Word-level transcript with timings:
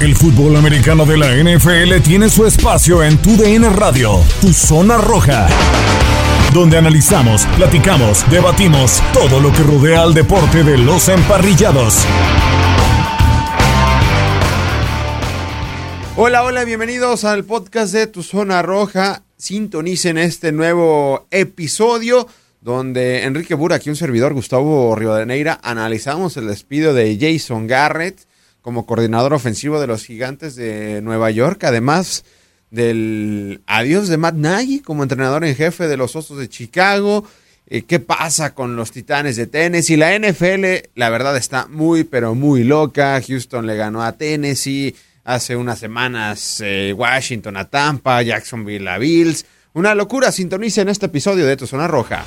El 0.00 0.16
fútbol 0.16 0.56
americano 0.56 1.06
de 1.06 1.16
la 1.16 1.36
NFL 1.36 2.02
tiene 2.02 2.28
su 2.28 2.44
espacio 2.44 3.02
en 3.02 3.16
Tu 3.16 3.36
DN 3.36 3.70
Radio, 3.70 4.20
Tu 4.40 4.52
Zona 4.52 4.98
Roja, 4.98 5.46
donde 6.52 6.76
analizamos, 6.76 7.46
platicamos, 7.56 8.28
debatimos 8.28 9.00
todo 9.12 9.40
lo 9.40 9.52
que 9.52 9.62
rodea 9.62 10.02
al 10.02 10.12
deporte 10.12 10.64
de 10.64 10.78
los 10.78 11.08
emparrillados. 11.08 12.04
Hola, 16.16 16.42
hola, 16.42 16.64
bienvenidos 16.64 17.24
al 17.24 17.44
podcast 17.44 17.92
de 17.94 18.08
Tu 18.08 18.24
Zona 18.24 18.62
Roja. 18.62 19.22
Sintonicen 19.36 20.18
este 20.18 20.50
nuevo 20.50 21.28
episodio 21.30 22.26
donde 22.60 23.22
Enrique 23.22 23.54
Burak 23.54 23.86
y 23.86 23.90
un 23.90 23.96
servidor, 23.96 24.34
Gustavo 24.34 24.96
Rivadeneira, 24.96 25.60
analizamos 25.62 26.36
el 26.36 26.48
despido 26.48 26.94
de 26.94 27.16
Jason 27.18 27.68
Garrett 27.68 28.26
como 28.64 28.86
coordinador 28.86 29.34
ofensivo 29.34 29.78
de 29.78 29.86
los 29.86 30.06
Gigantes 30.06 30.56
de 30.56 31.02
Nueva 31.02 31.30
York, 31.30 31.62
además 31.64 32.24
del 32.70 33.60
adiós 33.66 34.08
de 34.08 34.16
Matt 34.16 34.36
Nagy 34.36 34.80
como 34.80 35.02
entrenador 35.02 35.44
en 35.44 35.54
jefe 35.54 35.86
de 35.86 35.98
los 35.98 36.16
Osos 36.16 36.38
de 36.38 36.48
Chicago. 36.48 37.28
Eh, 37.66 37.82
¿Qué 37.82 38.00
pasa 38.00 38.54
con 38.54 38.74
los 38.74 38.90
Titanes 38.90 39.36
de 39.36 39.46
Tennessee? 39.46 39.98
La 39.98 40.18
NFL, 40.18 40.88
la 40.94 41.10
verdad, 41.10 41.36
está 41.36 41.66
muy, 41.66 42.04
pero 42.04 42.34
muy 42.34 42.64
loca. 42.64 43.20
Houston 43.20 43.66
le 43.66 43.76
ganó 43.76 44.02
a 44.02 44.12
Tennessee. 44.12 44.96
Hace 45.24 45.56
unas 45.56 45.78
semanas 45.78 46.62
eh, 46.64 46.94
Washington 46.96 47.58
a 47.58 47.68
Tampa, 47.68 48.22
Jacksonville 48.22 48.88
a 48.88 48.96
Bills. 48.96 49.44
Una 49.74 49.94
locura, 49.94 50.32
sintoniza 50.32 50.80
en 50.80 50.88
este 50.88 51.06
episodio 51.06 51.44
de 51.44 51.58
Tu 51.58 51.66
Zona 51.66 51.86
Roja. 51.86 52.24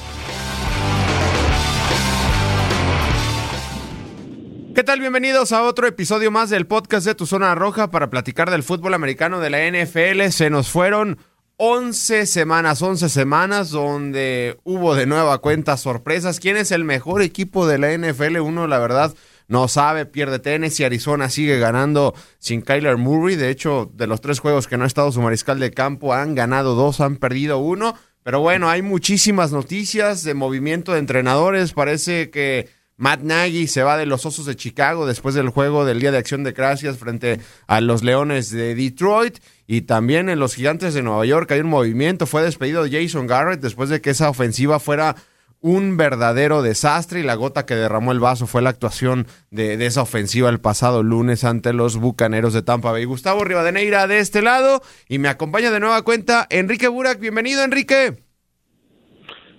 ¿Qué 4.78 4.84
tal? 4.84 5.00
Bienvenidos 5.00 5.54
a 5.54 5.64
otro 5.64 5.88
episodio 5.88 6.30
más 6.30 6.52
del 6.52 6.68
podcast 6.68 7.04
de 7.08 7.16
Tu 7.16 7.26
Zona 7.26 7.56
Roja 7.56 7.90
para 7.90 8.12
platicar 8.12 8.52
del 8.52 8.62
fútbol 8.62 8.94
americano 8.94 9.40
de 9.40 9.50
la 9.50 9.66
NFL. 9.68 10.30
Se 10.30 10.52
nos 10.52 10.70
fueron 10.70 11.18
11 11.56 12.28
semanas, 12.28 12.84
11 12.84 13.10
semanas 13.10 13.72
donde 13.72 14.60
hubo 14.64 14.94
de 14.94 15.08
nueva 15.08 15.40
cuenta 15.40 15.78
sorpresas. 15.78 16.40
¿Quién 16.40 16.58
es 16.58 16.70
el 16.70 16.84
mejor 16.84 17.24
equipo 17.24 17.66
de 17.66 17.80
la 17.80 17.92
NFL? 17.98 18.38
Uno, 18.38 18.68
la 18.68 18.78
verdad, 18.78 19.16
no 19.48 19.68
sabe, 19.68 20.06
pierde 20.06 20.70
y 20.78 20.84
Arizona 20.84 21.32
sigue 21.32 21.58
ganando 21.58 22.14
sin 22.38 22.62
Kyler 22.62 22.98
Murray. 22.98 23.36
De 23.36 23.50
hecho, 23.50 23.92
de 23.96 24.06
los 24.06 24.22
tres 24.22 24.40
juegos 24.40 24.68
que 24.68 24.78
no 24.78 24.84
ha 24.84 24.88
estado 24.88 25.12
su 25.12 25.24
mariscal 25.24 25.60
de 25.60 25.72
campo, 25.72 26.14
han 26.14 26.36
ganado 26.36 26.76
dos, 26.76 27.02
han 27.02 27.16
perdido 27.16 27.58
uno. 27.58 27.96
Pero 28.22 28.42
bueno, 28.42 28.70
hay 28.70 28.84
muchísimas 28.84 29.52
noticias 29.52 30.24
de 30.24 30.36
movimiento 30.36 30.94
de 30.94 31.00
entrenadores. 31.00 31.74
Parece 31.74 32.30
que 32.30 32.77
Matt 33.00 33.22
Nagy 33.22 33.68
se 33.68 33.84
va 33.84 33.96
de 33.96 34.08
los 34.08 34.26
Osos 34.26 34.48
de 34.48 34.56
Chicago 34.56 35.06
después 35.06 35.36
del 35.36 35.50
juego 35.50 35.86
del 35.86 36.00
Día 36.00 36.12
de 36.12 36.18
Acción 36.18 36.44
de 36.44 36.52
Gracias 36.52 36.98
frente 36.98 37.40
a 37.68 37.80
los 37.80 38.04
Leones 38.04 38.50
de 38.50 38.74
Detroit. 38.74 39.38
Y 39.68 39.82
también 39.82 40.30
en 40.30 40.40
los 40.40 40.56
Gigantes 40.56 40.96
de 40.96 41.04
Nueva 41.04 41.24
York 41.26 41.52
hay 41.52 41.60
un 41.60 41.70
movimiento. 41.70 42.26
Fue 42.26 42.42
despedido 42.42 42.86
Jason 42.90 43.28
Garrett 43.28 43.62
después 43.62 43.90
de 43.90 44.02
que 44.02 44.10
esa 44.10 44.32
ofensiva 44.32 44.80
fuera 44.80 45.16
un 45.62 45.96
verdadero 45.96 46.64
desastre 46.64 47.20
y 47.20 47.24
la 47.24 47.36
gota 47.36 47.68
que 47.68 47.76
derramó 47.76 48.14
el 48.14 48.20
vaso 48.20 48.48
fue 48.48 48.64
la 48.64 48.72
actuación 48.72 49.28
de, 49.52 49.74
esa 49.86 50.02
ofensiva 50.02 50.50
el 50.50 50.60
pasado 50.60 51.04
lunes 51.04 51.44
ante 51.44 51.74
los 51.74 51.98
Bucaneros 51.98 52.54
de 52.54 52.64
Tampa 52.64 52.92
Bay. 52.92 53.06
Gustavo 53.06 53.44
Rivadeneira 53.44 54.08
de 54.08 54.20
este 54.20 54.42
lado 54.42 54.82
y 55.08 55.20
me 55.20 55.30
acompaña 55.30 55.70
de 55.70 55.80
nueva 55.80 56.02
cuenta 56.02 56.48
Enrique 56.50 56.88
Burak. 56.88 57.20
Bienvenido, 57.20 57.64
Enrique. 57.64 58.24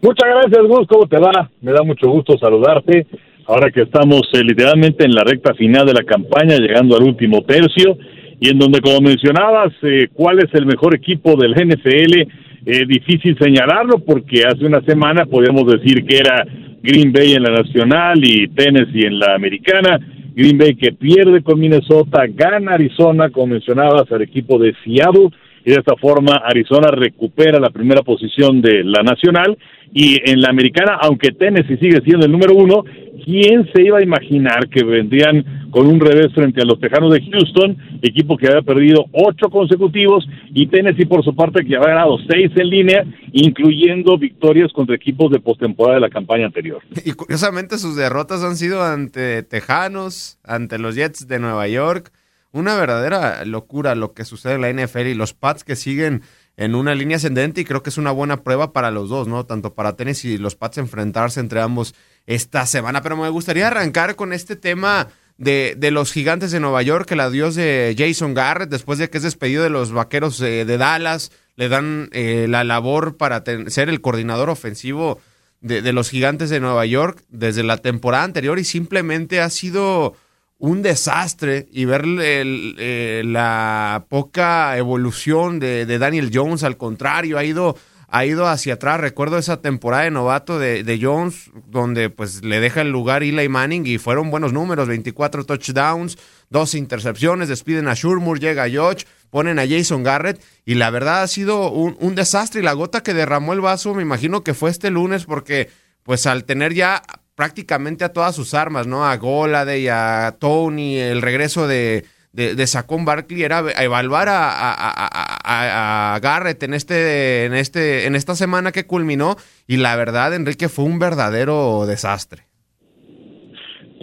Muchas 0.02 0.28
gracias, 0.28 0.66
Gus. 0.66 0.88
¿Cómo 0.88 1.06
te 1.06 1.18
va? 1.18 1.50
Me 1.60 1.72
da 1.72 1.82
mucho 1.84 2.08
gusto 2.08 2.36
saludarte 2.38 3.06
ahora 3.48 3.70
que 3.70 3.82
estamos 3.82 4.22
eh, 4.34 4.44
literalmente 4.44 5.04
en 5.04 5.12
la 5.12 5.24
recta 5.24 5.54
final 5.54 5.86
de 5.86 5.94
la 5.94 6.04
campaña, 6.04 6.58
llegando 6.58 6.96
al 6.96 7.02
último 7.02 7.42
tercio, 7.42 7.96
y 8.40 8.50
en 8.50 8.58
donde, 8.58 8.80
como 8.80 9.00
mencionabas, 9.00 9.72
eh, 9.82 10.08
cuál 10.12 10.38
es 10.38 10.54
el 10.54 10.66
mejor 10.66 10.94
equipo 10.94 11.34
del 11.34 11.54
NFL, 11.54 12.20
eh, 12.66 12.86
difícil 12.86 13.36
señalarlo 13.38 14.00
porque 14.00 14.44
hace 14.44 14.64
una 14.64 14.82
semana 14.82 15.24
podíamos 15.24 15.66
decir 15.66 16.04
que 16.04 16.18
era 16.18 16.44
Green 16.82 17.12
Bay 17.12 17.32
en 17.32 17.42
la 17.42 17.50
nacional 17.50 18.20
y 18.22 18.48
Tennessee 18.48 19.06
en 19.06 19.18
la 19.18 19.34
americana. 19.34 19.98
Green 20.36 20.58
Bay 20.58 20.74
que 20.76 20.92
pierde 20.92 21.42
con 21.42 21.58
Minnesota, 21.58 22.26
gana 22.28 22.74
Arizona, 22.74 23.30
como 23.30 23.54
mencionabas, 23.54 24.12
al 24.12 24.22
equipo 24.22 24.58
de 24.58 24.74
Seattle 24.84 25.30
y 25.64 25.70
de 25.70 25.76
esta 25.76 25.96
forma 25.96 26.42
Arizona 26.44 26.90
recupera 26.90 27.60
la 27.60 27.70
primera 27.70 28.02
posición 28.02 28.60
de 28.60 28.84
la 28.84 29.02
nacional 29.02 29.56
y 29.92 30.18
en 30.30 30.40
la 30.40 30.50
americana, 30.50 30.98
aunque 31.00 31.32
Tennessee 31.32 31.78
sigue 31.78 32.00
siendo 32.02 32.26
el 32.26 32.32
número 32.32 32.54
uno, 32.54 32.84
¿quién 33.24 33.68
se 33.74 33.82
iba 33.82 33.98
a 33.98 34.02
imaginar 34.02 34.68
que 34.68 34.84
vendrían 34.84 35.68
con 35.70 35.86
un 35.86 36.00
revés 36.00 36.32
frente 36.34 36.62
a 36.62 36.64
los 36.64 36.80
Tejanos 36.80 37.12
de 37.12 37.20
Houston, 37.30 37.76
equipo 38.02 38.36
que 38.36 38.46
había 38.46 38.62
perdido 38.62 39.04
ocho 39.12 39.50
consecutivos, 39.50 40.26
y 40.54 40.66
Tennessee 40.66 41.06
por 41.06 41.24
su 41.24 41.34
parte 41.34 41.64
que 41.64 41.76
había 41.76 41.88
ganado 41.88 42.16
seis 42.28 42.50
en 42.56 42.68
línea, 42.68 43.04
incluyendo 43.32 44.16
victorias 44.18 44.72
contra 44.72 44.96
equipos 44.96 45.30
de 45.30 45.40
postemporada 45.40 45.96
de 45.96 46.00
la 46.00 46.10
campaña 46.10 46.46
anterior. 46.46 46.80
Y 47.04 47.12
curiosamente 47.12 47.78
sus 47.78 47.96
derrotas 47.96 48.42
han 48.42 48.56
sido 48.56 48.82
ante 48.82 49.42
Tejanos, 49.42 50.38
ante 50.44 50.78
los 50.78 50.94
Jets 50.94 51.28
de 51.28 51.38
Nueva 51.38 51.68
York, 51.68 52.12
una 52.52 52.76
verdadera 52.76 53.44
locura 53.44 53.94
lo 53.94 54.14
que 54.14 54.24
sucede 54.24 54.54
en 54.54 54.60
la 54.62 54.72
NFL 54.72 55.06
y 55.06 55.14
los 55.14 55.34
Pats 55.34 55.64
que 55.64 55.76
siguen 55.76 56.22
en 56.56 56.74
una 56.74 56.94
línea 56.94 57.18
ascendente 57.18 57.60
y 57.60 57.64
creo 57.64 57.82
que 57.82 57.90
es 57.90 57.98
una 57.98 58.10
buena 58.10 58.42
prueba 58.42 58.72
para 58.72 58.90
los 58.90 59.08
dos, 59.08 59.28
¿no? 59.28 59.46
Tanto 59.46 59.74
para 59.74 59.94
Tennessee 59.94 60.34
y 60.34 60.38
los 60.38 60.56
Pats 60.56 60.78
enfrentarse 60.78 61.40
entre 61.40 61.60
ambos 61.60 61.94
esta 62.26 62.66
semana. 62.66 63.02
Pero 63.02 63.16
me 63.16 63.28
gustaría 63.28 63.68
arrancar 63.68 64.16
con 64.16 64.32
este 64.32 64.56
tema 64.56 65.08
de, 65.36 65.76
de 65.78 65.90
los 65.90 66.12
gigantes 66.12 66.50
de 66.50 66.58
Nueva 66.58 66.82
York, 66.82 67.10
el 67.12 67.20
adiós 67.20 67.54
de 67.54 67.94
Jason 67.96 68.34
Garrett 68.34 68.70
después 68.70 68.98
de 68.98 69.08
que 69.08 69.18
es 69.18 69.22
despedido 69.22 69.62
de 69.62 69.70
los 69.70 69.92
vaqueros 69.92 70.38
de, 70.38 70.64
Dallas. 70.64 71.30
Le 71.54 71.68
dan 71.68 72.08
eh, 72.12 72.46
la 72.48 72.64
labor 72.64 73.16
para 73.16 73.44
ser 73.68 73.88
el 73.88 74.00
coordinador 74.00 74.50
ofensivo 74.50 75.20
de 75.60 75.92
los 75.92 76.08
gigantes 76.08 76.50
de 76.50 76.60
Nueva 76.60 76.86
York 76.86 77.24
desde 77.30 77.64
la 77.64 77.78
temporada 77.78 78.22
anterior 78.22 78.60
y 78.60 78.64
simplemente 78.64 79.40
ha 79.40 79.50
sido 79.50 80.14
un 80.58 80.82
desastre 80.82 81.68
y 81.70 81.84
ver 81.84 82.04
eh, 82.04 83.22
la 83.24 84.06
poca 84.08 84.76
evolución 84.76 85.60
de, 85.60 85.98
Daniel 85.98 86.30
Jones, 86.34 86.64
al 86.64 86.76
contrario, 86.76 87.38
ha 87.38 87.44
ido, 87.44 87.76
ha 88.08 88.26
ido 88.26 88.48
hacia 88.48 88.74
atrás. 88.74 89.00
Recuerdo 89.00 89.38
esa 89.38 89.62
temporada 89.62 90.02
de 90.02 90.10
novato 90.10 90.58
de, 90.58 90.98
Jones, 91.00 91.52
donde 91.68 92.10
pues 92.10 92.44
le 92.44 92.58
deja 92.58 92.80
el 92.80 92.90
lugar 92.90 93.22
Eli 93.22 93.48
Manning 93.48 93.86
y 93.86 93.98
fueron 93.98 94.30
buenos 94.30 94.52
números, 94.52 94.88
24 94.88 95.44
touchdowns, 95.44 96.18
dos 96.50 96.74
intercepciones, 96.74 97.48
despiden 97.48 97.86
a 97.86 97.94
Shurmur, 97.94 98.40
llega 98.40 98.64
a 98.64 98.68
George, 98.68 99.06
ponen 99.30 99.60
a 99.60 99.68
Jason 99.68 100.02
Garrett 100.02 100.42
y 100.64 100.74
la 100.74 100.90
verdad 100.90 101.22
ha 101.22 101.28
sido 101.28 101.70
un, 101.70 101.96
un 102.00 102.16
desastre 102.16 102.62
y 102.62 102.64
la 102.64 102.72
gota 102.72 103.04
que 103.04 103.14
derramó 103.14 103.52
el 103.52 103.60
vaso 103.60 103.94
me 103.94 104.02
imagino 104.02 104.42
que 104.42 104.54
fue 104.54 104.70
este 104.70 104.90
lunes 104.90 105.24
porque 105.26 105.70
pues 106.02 106.26
al 106.26 106.44
tener 106.44 106.72
ya 106.72 107.02
prácticamente 107.38 108.02
a 108.02 108.12
todas 108.12 108.34
sus 108.34 108.52
armas, 108.52 108.88
¿no? 108.88 109.04
A 109.04 109.16
Golade 109.16 109.88
a 109.92 110.34
Tony, 110.40 110.96
el 110.98 111.22
regreso 111.22 111.68
de, 111.68 112.02
de, 112.32 112.66
Sacón 112.66 113.04
Barkley 113.04 113.44
era 113.44 113.62
evaluar 113.80 114.26
a, 114.28 116.18
Garrett 116.20 116.60
en 116.64 116.74
este, 116.74 117.44
en 117.44 117.54
este, 117.54 118.06
en 118.08 118.16
esta 118.16 118.34
semana 118.34 118.72
que 118.72 118.86
culminó, 118.86 119.36
y 119.68 119.76
la 119.76 119.94
verdad, 119.94 120.34
Enrique, 120.34 120.68
fue 120.68 120.84
un 120.84 120.98
verdadero 120.98 121.86
desastre. 121.86 122.42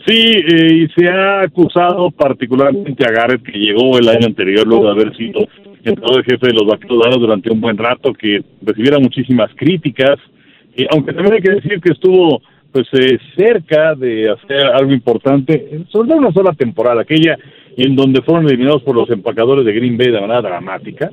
Sí, 0.07 0.31
eh, 0.31 0.73
y 0.73 0.87
se 0.97 1.09
ha 1.09 1.41
acusado 1.41 2.11
particularmente 2.11 3.03
a 3.03 3.11
Garrett, 3.11 3.43
que 3.43 3.59
llegó 3.59 3.99
el 3.99 4.07
año 4.07 4.27
anterior, 4.27 4.65
luego 4.65 4.85
de 4.85 4.91
haber 4.91 5.17
sido 5.17 5.45
entrenador 5.83 6.23
jefe 6.23 6.47
de 6.47 6.53
los 6.53 6.67
vaqueros 6.67 7.19
durante 7.19 7.51
un 7.51 7.59
buen 7.59 7.77
rato, 7.77 8.13
que 8.13 8.41
recibiera 8.61 8.97
muchísimas 8.97 9.51
críticas, 9.55 10.19
y 10.73 10.87
aunque 10.89 11.11
también 11.11 11.33
hay 11.33 11.41
que 11.41 11.55
decir 11.55 11.81
que 11.81 11.91
estuvo 11.91 12.41
pues 12.75 12.89
eh, 12.91 13.17
cerca 13.37 13.95
de 13.95 14.29
hacer 14.29 14.65
algo 14.65 14.91
importante, 14.91 15.85
sobre 15.93 16.13
una 16.13 16.33
sola 16.33 16.51
temporada, 16.51 17.03
aquella 17.03 17.37
en 17.77 17.95
donde 17.95 18.21
fueron 18.21 18.49
eliminados 18.49 18.83
por 18.83 18.97
los 18.97 19.09
empacadores 19.09 19.63
de 19.63 19.71
Green 19.71 19.97
Bay 19.97 20.07
de 20.07 20.19
manera 20.19 20.41
dramática, 20.41 21.09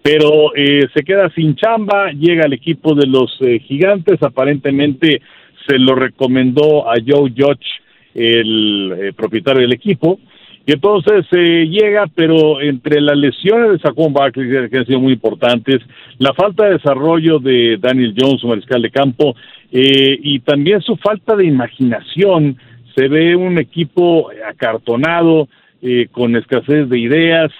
pero 0.00 0.54
eh, 0.54 0.86
se 0.94 1.02
queda 1.02 1.28
sin 1.30 1.56
chamba, 1.56 2.12
llega 2.12 2.44
al 2.44 2.52
equipo 2.52 2.94
de 2.94 3.08
los 3.08 3.36
eh, 3.40 3.58
gigantes, 3.58 4.22
aparentemente 4.22 5.20
se 5.66 5.76
lo 5.76 5.96
recomendó 5.96 6.88
a 6.88 6.94
Joe 7.04 7.32
Judge, 7.36 7.66
el 8.14 9.12
propietario 9.16 9.62
del 9.62 9.72
equipo, 9.72 10.20
Y 10.64 10.72
entonces 10.72 11.26
eh, 11.32 11.66
llega, 11.68 12.06
pero 12.14 12.60
entre 12.60 13.00
las 13.00 13.16
lesiones 13.16 13.72
de 13.72 13.78
Saquon 13.78 14.12
Barkley, 14.12 14.68
que 14.70 14.78
han 14.78 14.86
sido 14.86 15.00
muy 15.00 15.14
importantes, 15.14 15.80
la 16.18 16.32
falta 16.34 16.64
de 16.64 16.74
desarrollo 16.74 17.40
de 17.40 17.78
Daniel 17.80 18.14
Jones, 18.16 18.44
mariscal 18.44 18.80
de 18.80 18.90
campo, 18.90 19.34
eh, 19.72 20.18
y 20.22 20.38
también 20.40 20.80
su 20.80 20.96
falta 20.96 21.34
de 21.34 21.46
imaginación, 21.46 22.56
se 22.94 23.08
ve 23.08 23.34
un 23.34 23.58
equipo 23.58 24.30
acartonado, 24.46 25.48
eh, 25.80 26.06
con 26.12 26.36
escasez 26.36 26.88
de 26.88 26.98
ideas, 26.98 27.50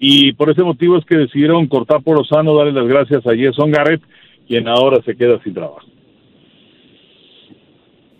y 0.00 0.32
por 0.32 0.50
ese 0.50 0.64
motivo 0.64 0.98
es 0.98 1.04
que 1.04 1.16
decidieron 1.16 1.68
cortar 1.68 2.02
por 2.02 2.18
Osano, 2.18 2.56
darle 2.56 2.72
las 2.72 2.88
gracias 2.88 3.24
a 3.24 3.36
Jason 3.36 3.70
Garrett, 3.70 4.02
quien 4.48 4.66
ahora 4.66 5.00
se 5.02 5.16
queda 5.16 5.40
sin 5.44 5.54
trabajo. 5.54 5.97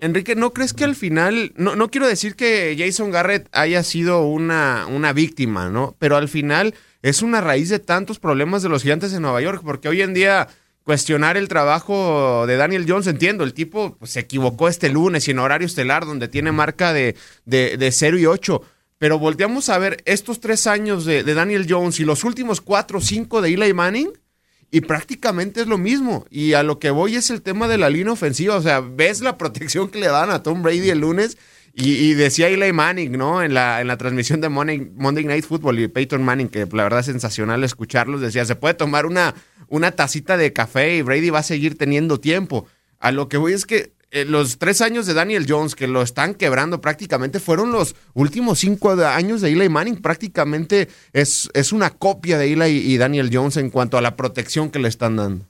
Enrique, 0.00 0.34
¿no 0.34 0.52
crees 0.52 0.72
que 0.72 0.84
al 0.84 0.94
final, 0.94 1.52
no, 1.56 1.76
no 1.76 1.90
quiero 1.90 2.06
decir 2.06 2.36
que 2.36 2.76
Jason 2.78 3.10
Garrett 3.10 3.48
haya 3.52 3.82
sido 3.82 4.22
una, 4.22 4.86
una 4.88 5.12
víctima, 5.12 5.68
¿no? 5.70 5.96
Pero 5.98 6.16
al 6.16 6.28
final 6.28 6.74
es 7.02 7.22
una 7.22 7.40
raíz 7.40 7.68
de 7.68 7.78
tantos 7.78 8.18
problemas 8.18 8.62
de 8.62 8.68
los 8.68 8.82
gigantes 8.82 9.12
de 9.12 9.20
Nueva 9.20 9.40
York, 9.40 9.62
porque 9.64 9.88
hoy 9.88 10.02
en 10.02 10.14
día 10.14 10.48
cuestionar 10.84 11.36
el 11.36 11.48
trabajo 11.48 12.46
de 12.46 12.56
Daniel 12.56 12.86
Jones, 12.88 13.06
entiendo, 13.06 13.44
el 13.44 13.52
tipo 13.52 13.96
pues, 13.98 14.12
se 14.12 14.20
equivocó 14.20 14.68
este 14.68 14.88
lunes 14.88 15.28
y 15.28 15.32
en 15.32 15.38
horario 15.38 15.66
estelar, 15.66 16.06
donde 16.06 16.28
tiene 16.28 16.50
marca 16.50 16.92
de, 16.92 17.14
de, 17.44 17.76
de 17.76 17.92
0 17.92 18.18
y 18.18 18.26
8. 18.26 18.62
Pero 18.98 19.18
volteamos 19.18 19.68
a 19.68 19.78
ver 19.78 20.02
estos 20.06 20.40
tres 20.40 20.66
años 20.66 21.04
de, 21.04 21.22
de 21.24 21.34
Daniel 21.34 21.66
Jones 21.68 22.00
y 22.00 22.04
los 22.04 22.24
últimos 22.24 22.60
cuatro 22.60 22.98
o 22.98 23.00
cinco 23.00 23.42
de 23.42 23.52
Eli 23.52 23.72
Manning 23.74 24.12
y 24.70 24.82
prácticamente 24.82 25.62
es 25.62 25.66
lo 25.66 25.78
mismo. 25.78 26.26
Y 26.30 26.52
a 26.52 26.62
lo 26.62 26.78
que 26.78 26.90
voy 26.90 27.16
es 27.16 27.30
el 27.30 27.42
tema 27.42 27.68
de 27.68 27.78
la 27.78 27.88
línea 27.90 28.12
ofensiva. 28.12 28.56
O 28.56 28.62
sea, 28.62 28.80
ves 28.80 29.20
la 29.20 29.38
protección 29.38 29.88
que 29.88 29.98
le 29.98 30.08
dan 30.08 30.30
a 30.30 30.42
Tom 30.42 30.62
Brady 30.62 30.90
el 30.90 31.00
lunes. 31.00 31.38
Y, 31.80 32.14
decía 32.14 32.48
Eli 32.48 32.72
Manning, 32.72 33.12
¿no? 33.12 33.40
En 33.40 33.54
la, 33.54 33.80
en 33.80 33.86
la 33.86 33.96
transmisión 33.96 34.40
de 34.40 34.48
Monday, 34.48 34.90
Monday, 34.96 35.22
Night 35.24 35.44
Football 35.44 35.78
y 35.78 35.86
Peyton 35.86 36.24
Manning, 36.24 36.48
que 36.48 36.66
la 36.72 36.82
verdad 36.82 37.00
es 37.00 37.06
sensacional 37.06 37.62
escucharlos, 37.62 38.20
decía, 38.20 38.44
se 38.44 38.56
puede 38.56 38.74
tomar 38.74 39.06
una, 39.06 39.36
una 39.68 39.92
tacita 39.92 40.36
de 40.36 40.52
café 40.52 40.96
y 40.96 41.02
Brady 41.02 41.30
va 41.30 41.38
a 41.38 41.44
seguir 41.44 41.78
teniendo 41.78 42.18
tiempo. 42.18 42.66
A 42.98 43.12
lo 43.12 43.28
que 43.28 43.36
voy 43.36 43.52
es 43.52 43.64
que 43.64 43.92
eh, 44.10 44.24
los 44.24 44.58
tres 44.58 44.80
años 44.80 45.06
de 45.06 45.12
Daniel 45.12 45.44
Jones 45.46 45.74
que 45.74 45.86
lo 45.86 46.00
están 46.00 46.34
quebrando 46.34 46.80
prácticamente 46.80 47.40
fueron 47.40 47.72
los 47.72 47.94
últimos 48.14 48.58
cinco 48.58 48.92
años 48.92 49.42
de 49.42 49.52
Eli 49.52 49.68
Manning. 49.68 50.00
Prácticamente 50.00 50.88
es, 51.12 51.50
es 51.52 51.72
una 51.74 51.90
copia 51.90 52.38
de 52.38 52.52
Eli 52.52 52.90
y 52.90 52.96
Daniel 52.96 53.28
Jones 53.30 53.58
en 53.58 53.68
cuanto 53.68 53.98
a 53.98 54.00
la 54.00 54.16
protección 54.16 54.70
que 54.70 54.78
le 54.78 54.88
están 54.88 55.16
dando. 55.16 55.44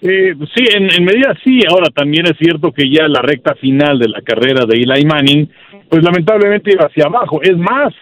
Eh, 0.00 0.34
sí, 0.54 0.64
en, 0.74 0.90
en, 0.92 1.04
medida 1.04 1.34
sí. 1.44 1.60
Ahora 1.68 1.90
también 1.90 2.26
es 2.26 2.38
cierto 2.38 2.72
que 2.72 2.90
ya 2.90 3.06
la 3.06 3.20
recta 3.20 3.54
final 3.54 3.98
de 3.98 4.08
la 4.08 4.22
carrera 4.22 4.64
de 4.64 4.76
Eli 4.76 5.04
Manning, 5.04 5.50
pues 5.90 6.02
lamentablemente 6.02 6.72
iba 6.72 6.86
hacia 6.86 7.04
abajo. 7.04 7.42
Es 7.42 7.56
más, 7.58 7.92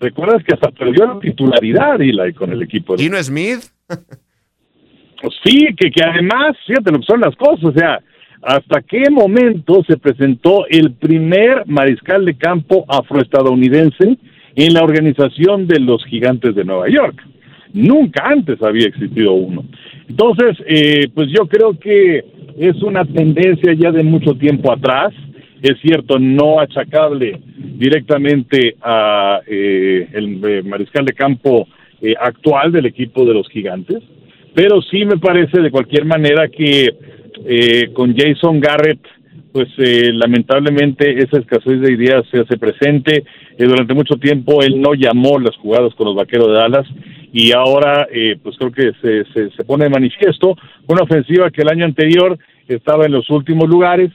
recuerdas 0.00 0.42
que 0.44 0.54
hasta 0.54 0.70
perdió 0.70 1.06
la 1.06 1.18
titularidad 1.18 2.00
Eli 2.00 2.34
con 2.34 2.52
el 2.52 2.62
equipo. 2.62 2.94
De... 2.96 3.04
Gino 3.04 3.22
Smith. 3.22 3.60
sí, 5.44 5.66
que, 5.78 5.90
que 5.90 6.02
además, 6.04 6.56
fíjate 6.66 6.92
lo 6.92 6.98
que 6.98 7.06
son 7.06 7.20
las 7.20 7.34
cosas. 7.36 7.64
O 7.64 7.72
sea, 7.72 8.00
hasta 8.42 8.82
qué 8.82 9.10
momento 9.10 9.82
se 9.86 9.96
presentó 9.96 10.66
el 10.68 10.92
primer 10.92 11.66
mariscal 11.66 12.24
de 12.24 12.34
campo 12.34 12.84
afroestadounidense 12.88 14.16
en 14.56 14.74
la 14.74 14.82
organización 14.82 15.66
de 15.66 15.80
los 15.80 16.04
gigantes 16.06 16.54
de 16.54 16.64
Nueva 16.64 16.88
York. 16.88 17.22
Nunca 17.72 18.24
antes 18.24 18.60
había 18.62 18.88
existido 18.88 19.32
uno. 19.34 19.64
Entonces, 20.08 20.56
eh, 20.66 21.08
pues 21.14 21.28
yo 21.28 21.46
creo 21.46 21.78
que 21.78 22.24
es 22.58 22.82
una 22.82 23.04
tendencia 23.04 23.72
ya 23.74 23.92
de 23.92 24.02
mucho 24.02 24.34
tiempo 24.34 24.72
atrás. 24.72 25.12
Es 25.62 25.78
cierto, 25.80 26.18
no 26.18 26.58
achacable 26.58 27.38
directamente 27.80 28.76
a 28.82 29.40
eh, 29.46 30.08
el 30.12 30.40
eh, 30.44 30.62
mariscal 30.62 31.04
de 31.04 31.12
campo 31.12 31.68
eh, 32.02 32.14
actual 32.18 32.72
del 32.72 32.86
equipo 32.86 33.24
de 33.24 33.34
los 33.34 33.48
gigantes, 33.48 34.02
pero 34.54 34.80
sí 34.82 35.04
me 35.04 35.18
parece 35.18 35.60
de 35.60 35.70
cualquier 35.70 36.04
manera 36.04 36.48
que 36.48 36.88
eh, 37.44 37.90
con 37.92 38.14
Jason 38.16 38.60
Garrett, 38.60 39.00
pues 39.52 39.68
eh, 39.78 40.10
lamentablemente 40.12 41.22
esa 41.22 41.38
escasez 41.38 41.80
de 41.80 41.92
ideas 41.92 42.24
se 42.30 42.40
hace 42.40 42.56
presente. 42.56 43.24
Eh, 43.58 43.64
durante 43.64 43.94
mucho 43.94 44.16
tiempo 44.16 44.62
él 44.62 44.80
no 44.80 44.94
llamó 44.94 45.38
las 45.38 45.56
jugadas 45.56 45.94
con 45.94 46.06
los 46.06 46.16
vaqueros 46.16 46.48
de 46.48 46.54
Dallas 46.54 46.86
y 47.32 47.52
ahora 47.52 48.08
eh, 48.12 48.36
pues 48.42 48.56
creo 48.56 48.72
que 48.72 48.92
se, 49.00 49.24
se, 49.32 49.50
se, 49.50 49.64
pone 49.64 49.84
de 49.84 49.90
manifiesto 49.90 50.56
una 50.88 51.02
ofensiva 51.02 51.50
que 51.50 51.62
el 51.62 51.68
año 51.68 51.84
anterior 51.84 52.38
estaba 52.68 53.06
en 53.06 53.12
los 53.12 53.28
últimos 53.30 53.68
lugares. 53.68 54.10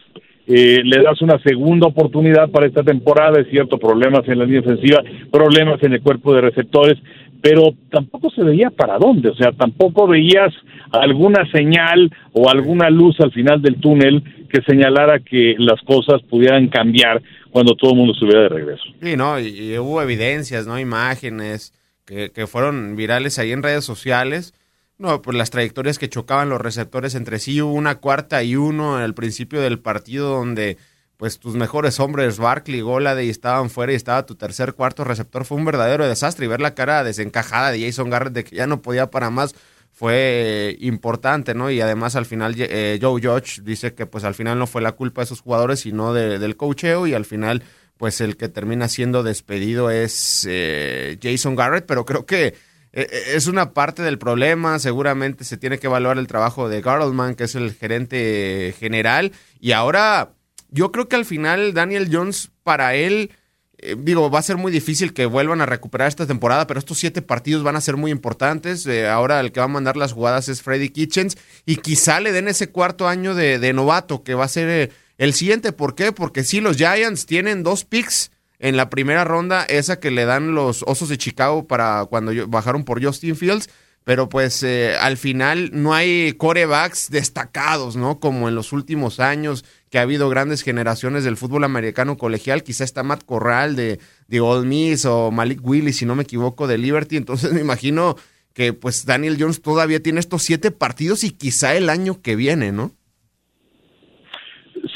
Eh, 0.48 0.82
le 0.84 1.02
das 1.02 1.22
una 1.24 1.40
segunda 1.40 1.88
oportunidad 1.88 2.52
para 2.52 2.68
esta 2.68 2.84
temporada, 2.84 3.42
es 3.42 3.50
cierto, 3.50 3.80
problemas 3.80 4.28
en 4.28 4.38
la 4.38 4.46
línea 4.46 4.62
ofensiva, 4.62 5.02
problemas 5.32 5.82
en 5.82 5.94
el 5.94 6.02
cuerpo 6.02 6.36
de 6.36 6.42
receptores, 6.42 7.00
pero 7.46 7.76
tampoco 7.92 8.32
se 8.32 8.42
veía 8.42 8.72
para 8.72 8.98
dónde, 8.98 9.30
o 9.30 9.36
sea, 9.36 9.52
tampoco 9.52 10.08
veías 10.08 10.52
alguna 10.92 11.48
señal 11.52 12.12
o 12.34 12.50
alguna 12.50 12.90
luz 12.90 13.20
al 13.20 13.32
final 13.32 13.62
del 13.62 13.80
túnel 13.80 14.24
que 14.50 14.64
señalara 14.64 15.20
que 15.20 15.54
las 15.60 15.80
cosas 15.82 16.24
pudieran 16.24 16.70
cambiar 16.70 17.22
cuando 17.52 17.76
todo 17.76 17.92
el 17.92 17.98
mundo 17.98 18.14
estuviera 18.14 18.42
de 18.42 18.50
regreso. 18.50 18.84
Sí, 19.00 19.16
no, 19.16 19.40
y, 19.40 19.78
hubo 19.78 20.02
evidencias, 20.02 20.66
¿no? 20.66 20.80
Imágenes 20.80 21.72
que, 22.04 22.32
que, 22.32 22.48
fueron 22.48 22.96
virales 22.96 23.38
ahí 23.38 23.52
en 23.52 23.62
redes 23.62 23.86
sociales. 23.86 24.56
No, 24.98 25.22
pues 25.22 25.38
las 25.38 25.52
trayectorias 25.52 26.00
que 26.00 26.10
chocaban 26.10 26.50
los 26.50 26.60
receptores 26.60 27.14
entre 27.14 27.38
sí, 27.38 27.62
hubo 27.62 27.74
una 27.74 28.00
cuarta 28.00 28.42
y 28.42 28.56
uno 28.56 28.98
al 28.98 29.14
principio 29.14 29.62
del 29.62 29.78
partido 29.78 30.36
donde 30.36 30.78
pues 31.18 31.40
tus 31.40 31.56
mejores 31.56 32.00
hombres, 32.00 32.38
Barkley, 32.38 32.82
Golade, 32.82 33.30
estaban 33.30 33.70
fuera 33.70 33.94
y 33.94 33.96
estaba 33.96 34.26
tu 34.26 34.36
tercer, 34.36 34.74
cuarto 34.74 35.04
receptor. 35.04 35.46
Fue 35.46 35.58
un 35.58 35.66
verdadero 35.66 36.08
desastre 36.08 36.46
y 36.46 36.50
ver 36.50 36.62
la 36.62 36.76
cara 36.76 37.04
desencajada 37.04 37.72
de 37.72 37.86
Jason 37.86 38.10
Garrett 38.10 38.34
de 38.34 38.44
que 38.44 38.56
ya 38.56 38.68
no 38.68 38.82
podía 38.82 39.10
para 39.10 39.30
más 39.30 39.56
fue 39.96 40.76
importante, 40.82 41.56
¿no? 41.56 41.72
Y 41.72 41.80
además 41.80 42.18
al 42.18 42.26
final 42.26 42.54
eh, 42.58 43.00
Joe 43.02 43.22
Judge 43.22 43.62
dice 43.64 43.94
que 43.94 44.06
pues 44.06 44.26
al 44.26 44.36
final 44.36 44.60
no 44.60 44.68
fue 44.68 44.82
la 44.82 44.92
culpa 44.92 45.22
de 45.22 45.26
esos 45.26 45.40
jugadores, 45.40 45.80
sino 45.80 46.14
de, 46.14 46.38
del 46.38 46.58
cocheo 46.58 47.08
y 47.08 47.14
al 47.14 47.24
final 47.24 47.64
pues 47.96 48.20
el 48.20 48.36
que 48.36 48.50
termina 48.50 48.90
siendo 48.90 49.24
despedido 49.24 49.90
es 49.90 50.46
eh, 50.50 51.18
Jason 51.24 51.56
Garrett, 51.56 51.86
pero 51.86 52.04
creo 52.04 52.26
que 52.26 52.56
eh, 52.92 53.08
es 53.36 53.48
una 53.48 53.74
parte 53.74 54.04
del 54.04 54.18
problema, 54.18 54.80
seguramente 54.80 55.46
se 55.46 55.56
tiene 55.56 55.80
que 55.80 55.88
evaluar 55.88 56.18
el 56.18 56.28
trabajo 56.28 56.68
de 56.68 56.82
Gardelman, 56.82 57.36
que 57.36 57.46
es 57.46 57.56
el 57.56 57.74
gerente 57.74 58.76
general, 58.78 59.32
y 59.62 59.72
ahora 59.72 60.34
yo 60.70 60.92
creo 60.92 61.08
que 61.08 61.16
al 61.16 61.26
final 61.26 61.74
Daniel 61.74 62.10
Jones, 62.12 62.52
para 62.64 62.96
él, 62.96 63.32
eh, 63.78 63.96
digo, 63.98 64.30
va 64.30 64.40
a 64.40 64.44
ser 64.44 64.58
muy 64.58 64.72
difícil 64.72 65.14
que 65.14 65.26
vuelvan 65.26 65.62
a 65.62 65.66
recuperar 65.66 66.08
esta 66.08 66.26
temporada, 66.26 66.66
pero 66.66 66.80
estos 66.80 66.98
siete 66.98 67.22
partidos 67.22 67.64
van 67.64 67.76
a 67.76 67.82
ser 67.82 67.98
muy 67.98 68.12
importantes. 68.12 68.86
Eh, 68.88 69.08
ahora 69.08 69.40
el 69.40 69.52
que 69.52 69.60
va 69.60 69.66
a 69.66 69.70
mandar 69.70 69.98
las 69.98 70.14
jugadas 70.14 70.50
es 70.50 70.62
Freddy 70.62 70.90
Kitchens 70.90 71.38
y 71.66 71.78
quizá 71.78 72.20
le 72.20 72.32
den 72.32 72.48
ese 72.48 72.70
cuarto 72.70 73.08
año 73.08 73.36
de, 73.36 73.74
novato 73.74 74.24
que 74.24 74.34
va 74.34 74.46
a 74.46 74.50
ser 74.50 74.70
eh, 74.70 74.92
el 75.18 75.34
siguiente. 75.34 75.72
¿Por 75.72 75.96
qué? 75.96 76.12
Porque 76.12 76.44
sí, 76.44 76.62
los 76.62 76.78
Giants 76.78 77.26
tienen 77.26 77.64
dos 77.64 77.86
picks 77.86 78.32
en 78.60 78.78
la 78.78 78.90
primera 78.90 79.26
ronda, 79.26 79.64
esa 79.66 80.00
que 80.00 80.12
le 80.12 80.26
dan 80.26 80.56
los 80.56 80.84
Osos 80.88 81.10
de 81.10 81.18
Chicago 81.18 81.68
para 81.68 82.06
cuando 82.06 82.32
bajaron 82.48 82.86
por 82.86 83.04
Justin 83.04 83.36
Fields 83.36 83.70
pero 84.06 84.30
pues 84.30 84.64
al 84.64 85.18
final 85.18 85.72
no 85.74 85.96
hay 85.96 86.34
corebacks 86.34 87.10
destacados, 87.10 87.96
¿no? 87.96 88.20
Como 88.20 88.48
en 88.48 88.54
los 88.54 88.72
últimos 88.72 89.20
años 89.20 89.66
que 89.96 90.00
ha 90.00 90.02
habido 90.02 90.28
grandes 90.28 90.62
generaciones 90.62 91.24
del 91.24 91.38
fútbol 91.38 91.64
americano 91.64 92.18
colegial, 92.18 92.64
quizá 92.64 92.84
está 92.84 93.02
Matt 93.02 93.24
Corral 93.24 93.78
de, 93.78 94.00
de 94.28 94.42
Old 94.42 94.66
Miss 94.66 95.06
o 95.06 95.32
Malik 95.32 95.66
Willis, 95.66 95.96
si 95.96 96.06
no 96.06 96.16
me 96.16 96.24
equivoco, 96.24 96.68
de 96.68 96.78
Liberty, 96.78 97.16
entonces 97.16 97.54
me 97.54 97.62
imagino 97.62 98.16
que 98.54 98.74
pues 98.74 99.06
Daniel 99.06 99.38
Jones 99.40 99.62
todavía 99.62 100.04
tiene 100.04 100.20
estos 100.20 100.44
siete 100.44 100.70
partidos 100.70 101.24
y 101.24 101.32
quizá 101.32 101.78
el 101.78 101.90
año 101.90 102.22
que 102.22 102.36
viene, 102.36 102.74
¿no? 102.74 102.92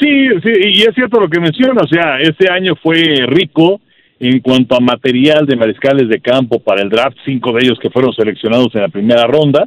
Sí, 0.01 0.27
sí, 0.43 0.51
y 0.65 0.81
es 0.81 0.93
cierto 0.93 1.21
lo 1.21 1.29
que 1.29 1.39
menciona, 1.39 1.79
o 1.81 1.87
sea, 1.87 2.19
este 2.19 2.51
año 2.51 2.73
fue 2.83 3.01
rico, 3.25 3.79
en 4.19 4.41
cuanto 4.41 4.75
a 4.75 4.81
material 4.81 5.45
de 5.45 5.55
mariscales 5.55 6.09
de 6.09 6.19
campo 6.19 6.59
para 6.59 6.81
el 6.81 6.89
draft, 6.89 7.15
cinco 7.23 7.53
de 7.53 7.63
ellos 7.63 7.79
que 7.81 7.89
fueron 7.89 8.11
seleccionados 8.11 8.75
en 8.75 8.81
la 8.81 8.89
primera 8.89 9.25
ronda, 9.27 9.65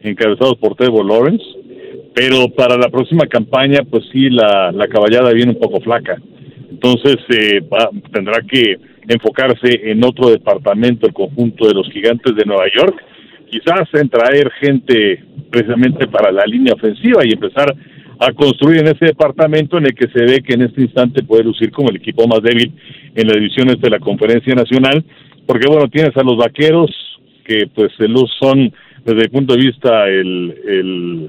encabezados 0.00 0.58
por 0.58 0.74
Trevor 0.74 1.06
Lawrence, 1.06 1.44
pero 2.14 2.48
para 2.48 2.76
la 2.76 2.88
próxima 2.88 3.26
campaña, 3.26 3.80
pues 3.90 4.04
sí, 4.12 4.30
la, 4.30 4.70
la 4.72 4.86
caballada 4.86 5.32
viene 5.32 5.52
un 5.52 5.58
poco 5.58 5.80
flaca. 5.80 6.16
Entonces 6.70 7.16
eh, 7.28 7.60
va, 7.60 7.90
tendrá 8.12 8.40
que 8.42 8.78
enfocarse 9.08 9.90
en 9.90 10.04
otro 10.04 10.30
departamento, 10.30 11.06
el 11.06 11.12
conjunto 11.12 11.66
de 11.66 11.74
los 11.74 11.90
gigantes 11.90 12.34
de 12.36 12.44
Nueva 12.44 12.66
York, 12.74 12.96
quizás 13.50 13.88
en 13.94 14.08
traer 14.08 14.50
gente 14.60 15.22
precisamente 15.50 16.06
para 16.06 16.32
la 16.32 16.44
línea 16.46 16.74
ofensiva 16.74 17.24
y 17.24 17.32
empezar 17.32 17.74
a 18.18 18.32
construir 18.32 18.80
en 18.80 18.88
ese 18.88 19.06
departamento 19.06 19.78
en 19.78 19.86
el 19.86 19.94
que 19.94 20.08
se 20.08 20.24
ve 20.24 20.42
que 20.42 20.54
en 20.54 20.62
este 20.62 20.82
instante 20.82 21.22
puede 21.22 21.44
lucir 21.44 21.70
como 21.70 21.90
el 21.90 21.96
equipo 21.96 22.26
más 22.26 22.42
débil 22.42 22.72
en 23.14 23.26
las 23.26 23.36
divisiones 23.36 23.80
de 23.80 23.90
la 23.90 23.98
Conferencia 23.98 24.54
Nacional, 24.54 25.04
porque 25.46 25.66
bueno, 25.68 25.88
tienes 25.88 26.16
a 26.16 26.22
los 26.22 26.36
vaqueros 26.36 26.90
que 27.44 27.68
pues 27.74 27.92
los 27.98 28.30
son 28.40 28.72
desde 29.04 29.22
el 29.22 29.30
punto 29.30 29.54
de 29.54 29.60
vista 29.60 30.08
el, 30.08 30.54
el, 30.66 31.28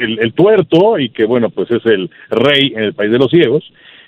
el, 0.00 0.18
el 0.20 0.32
tuerto 0.32 0.98
y 0.98 1.10
que 1.10 1.24
bueno, 1.24 1.50
pues 1.50 1.70
es 1.70 1.84
el 1.86 2.08
rey 2.30 2.72
en 2.74 2.84
el 2.84 2.94
país 2.94 3.10
de 3.10 3.18
los 3.18 3.30
ciegos. 3.30 3.64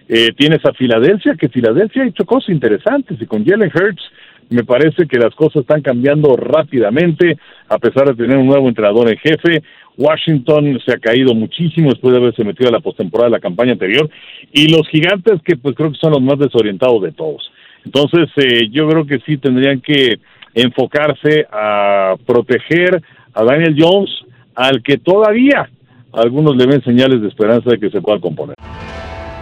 Eh, 0.08 0.32
tienes 0.36 0.64
a 0.64 0.72
Filadelfia, 0.72 1.36
que 1.36 1.48
Filadelfia 1.48 2.02
ha 2.02 2.08
hecho 2.08 2.24
cosas 2.24 2.50
interesantes 2.50 3.20
y 3.20 3.26
con 3.26 3.44
Jalen 3.44 3.70
Hurts 3.72 4.02
me 4.50 4.64
parece 4.64 5.06
que 5.06 5.18
las 5.18 5.34
cosas 5.34 5.62
están 5.62 5.80
cambiando 5.80 6.36
rápidamente 6.36 7.38
a 7.68 7.78
pesar 7.78 8.08
de 8.08 8.14
tener 8.14 8.36
un 8.36 8.48
nuevo 8.48 8.68
entrenador 8.68 9.08
en 9.08 9.16
jefe. 9.18 9.62
Washington 9.96 10.80
se 10.84 10.92
ha 10.92 10.98
caído 10.98 11.34
muchísimo 11.34 11.90
después 11.90 12.12
de 12.12 12.18
haberse 12.18 12.42
metido 12.42 12.68
a 12.68 12.72
la 12.72 12.80
postemporada 12.80 13.28
de 13.28 13.36
la 13.36 13.40
campaña 13.40 13.72
anterior 13.72 14.10
y 14.52 14.68
los 14.68 14.88
gigantes 14.88 15.40
que 15.44 15.56
pues 15.56 15.76
creo 15.76 15.92
que 15.92 15.98
son 15.98 16.12
los 16.12 16.22
más 16.22 16.38
desorientados 16.38 17.02
de 17.02 17.12
todos. 17.12 17.50
Entonces 17.84 18.28
eh, 18.36 18.68
yo 18.70 18.88
creo 18.88 19.06
que 19.06 19.20
sí 19.20 19.36
tendrían 19.36 19.80
que 19.80 20.18
enfocarse 20.54 21.46
a 21.52 22.14
proteger 22.26 23.02
a 23.34 23.44
Daniel 23.44 23.76
Jones, 23.78 24.10
al 24.54 24.82
que 24.82 24.98
todavía 24.98 25.68
algunos 26.12 26.56
le 26.56 26.66
ven 26.66 26.82
señales 26.82 27.22
de 27.22 27.28
esperanza 27.28 27.70
de 27.70 27.78
que 27.78 27.90
se 27.90 28.00
pueda 28.00 28.20
componer. 28.20 28.56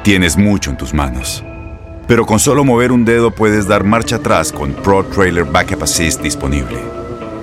Tienes 0.02 0.36
mucho 0.36 0.70
en 0.70 0.76
tus 0.76 0.94
manos, 0.94 1.44
pero 2.06 2.24
con 2.26 2.38
solo 2.38 2.64
mover 2.64 2.92
un 2.92 3.04
dedo 3.04 3.30
puedes 3.30 3.68
dar 3.68 3.84
marcha 3.84 4.16
atrás 4.16 4.52
con 4.52 4.72
Pro 4.72 5.04
Trailer 5.04 5.44
Backup 5.44 5.82
Assist 5.82 6.22
disponible. 6.22 6.78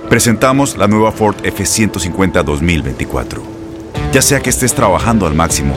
Presentamos 0.08 0.76
la 0.76 0.86
nueva 0.86 1.10
Ford 1.10 1.36
F150 1.42 2.44
2024. 2.44 3.42
Ya 4.12 4.22
sea 4.22 4.40
que 4.40 4.50
estés 4.50 4.74
trabajando 4.74 5.26
al 5.26 5.34
máximo 5.34 5.74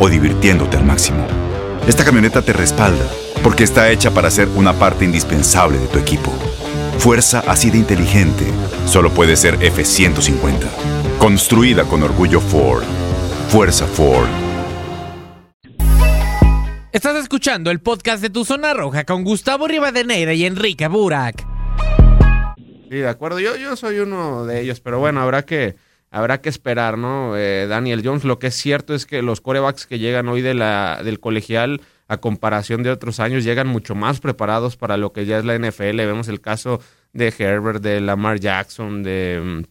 o 0.00 0.08
divirtiéndote 0.08 0.76
al 0.76 0.84
máximo, 0.84 1.26
esta 1.86 2.04
camioneta 2.04 2.42
te 2.42 2.52
respalda 2.52 3.04
porque 3.42 3.64
está 3.64 3.90
hecha 3.90 4.12
para 4.12 4.30
ser 4.30 4.48
una 4.54 4.72
parte 4.72 5.04
indispensable 5.04 5.78
de 5.78 5.88
tu 5.88 5.98
equipo. 5.98 6.32
Fuerza 7.02 7.40
así 7.48 7.68
de 7.68 7.78
inteligente 7.78 8.44
solo 8.86 9.10
puede 9.10 9.34
ser 9.34 9.54
F-150. 9.54 11.18
Construida 11.18 11.82
con 11.82 12.04
orgullo 12.04 12.40
Ford. 12.40 12.84
Fuerza 13.48 13.88
Ford. 13.88 14.28
Estás 16.92 17.16
escuchando 17.16 17.72
el 17.72 17.80
podcast 17.80 18.22
de 18.22 18.30
Tu 18.30 18.44
Zona 18.44 18.72
Roja 18.72 19.02
con 19.02 19.24
Gustavo 19.24 19.66
Rivadeneira 19.66 20.32
y 20.32 20.46
Enrique 20.46 20.86
Burak. 20.86 21.44
Sí, 22.88 22.98
de 22.98 23.08
acuerdo. 23.08 23.40
Yo, 23.40 23.56
yo 23.56 23.74
soy 23.74 23.98
uno 23.98 24.46
de 24.46 24.60
ellos, 24.60 24.78
pero 24.78 25.00
bueno, 25.00 25.22
habrá 25.22 25.42
que, 25.42 25.74
habrá 26.12 26.40
que 26.40 26.50
esperar, 26.50 26.98
¿no? 26.98 27.36
Eh, 27.36 27.66
Daniel 27.66 28.02
Jones, 28.04 28.22
lo 28.22 28.38
que 28.38 28.46
es 28.46 28.54
cierto 28.54 28.94
es 28.94 29.06
que 29.06 29.22
los 29.22 29.40
corebacks 29.40 29.88
que 29.88 29.98
llegan 29.98 30.28
hoy 30.28 30.40
de 30.40 30.54
la, 30.54 31.00
del 31.02 31.18
colegial 31.18 31.80
a 32.12 32.18
comparación 32.18 32.82
de 32.82 32.90
otros 32.90 33.20
años, 33.20 33.42
llegan 33.42 33.68
mucho 33.68 33.94
más 33.94 34.20
preparados 34.20 34.76
para 34.76 34.98
lo 34.98 35.12
que 35.14 35.24
ya 35.24 35.38
es 35.38 35.46
la 35.46 35.58
NFL. 35.58 35.96
Vemos 35.96 36.28
el 36.28 36.42
caso 36.42 36.78
de 37.14 37.32
Herbert, 37.36 37.82
de 37.82 38.02
Lamar 38.02 38.38
Jackson, 38.38 39.02
de 39.02 39.40
mm, 39.42 39.62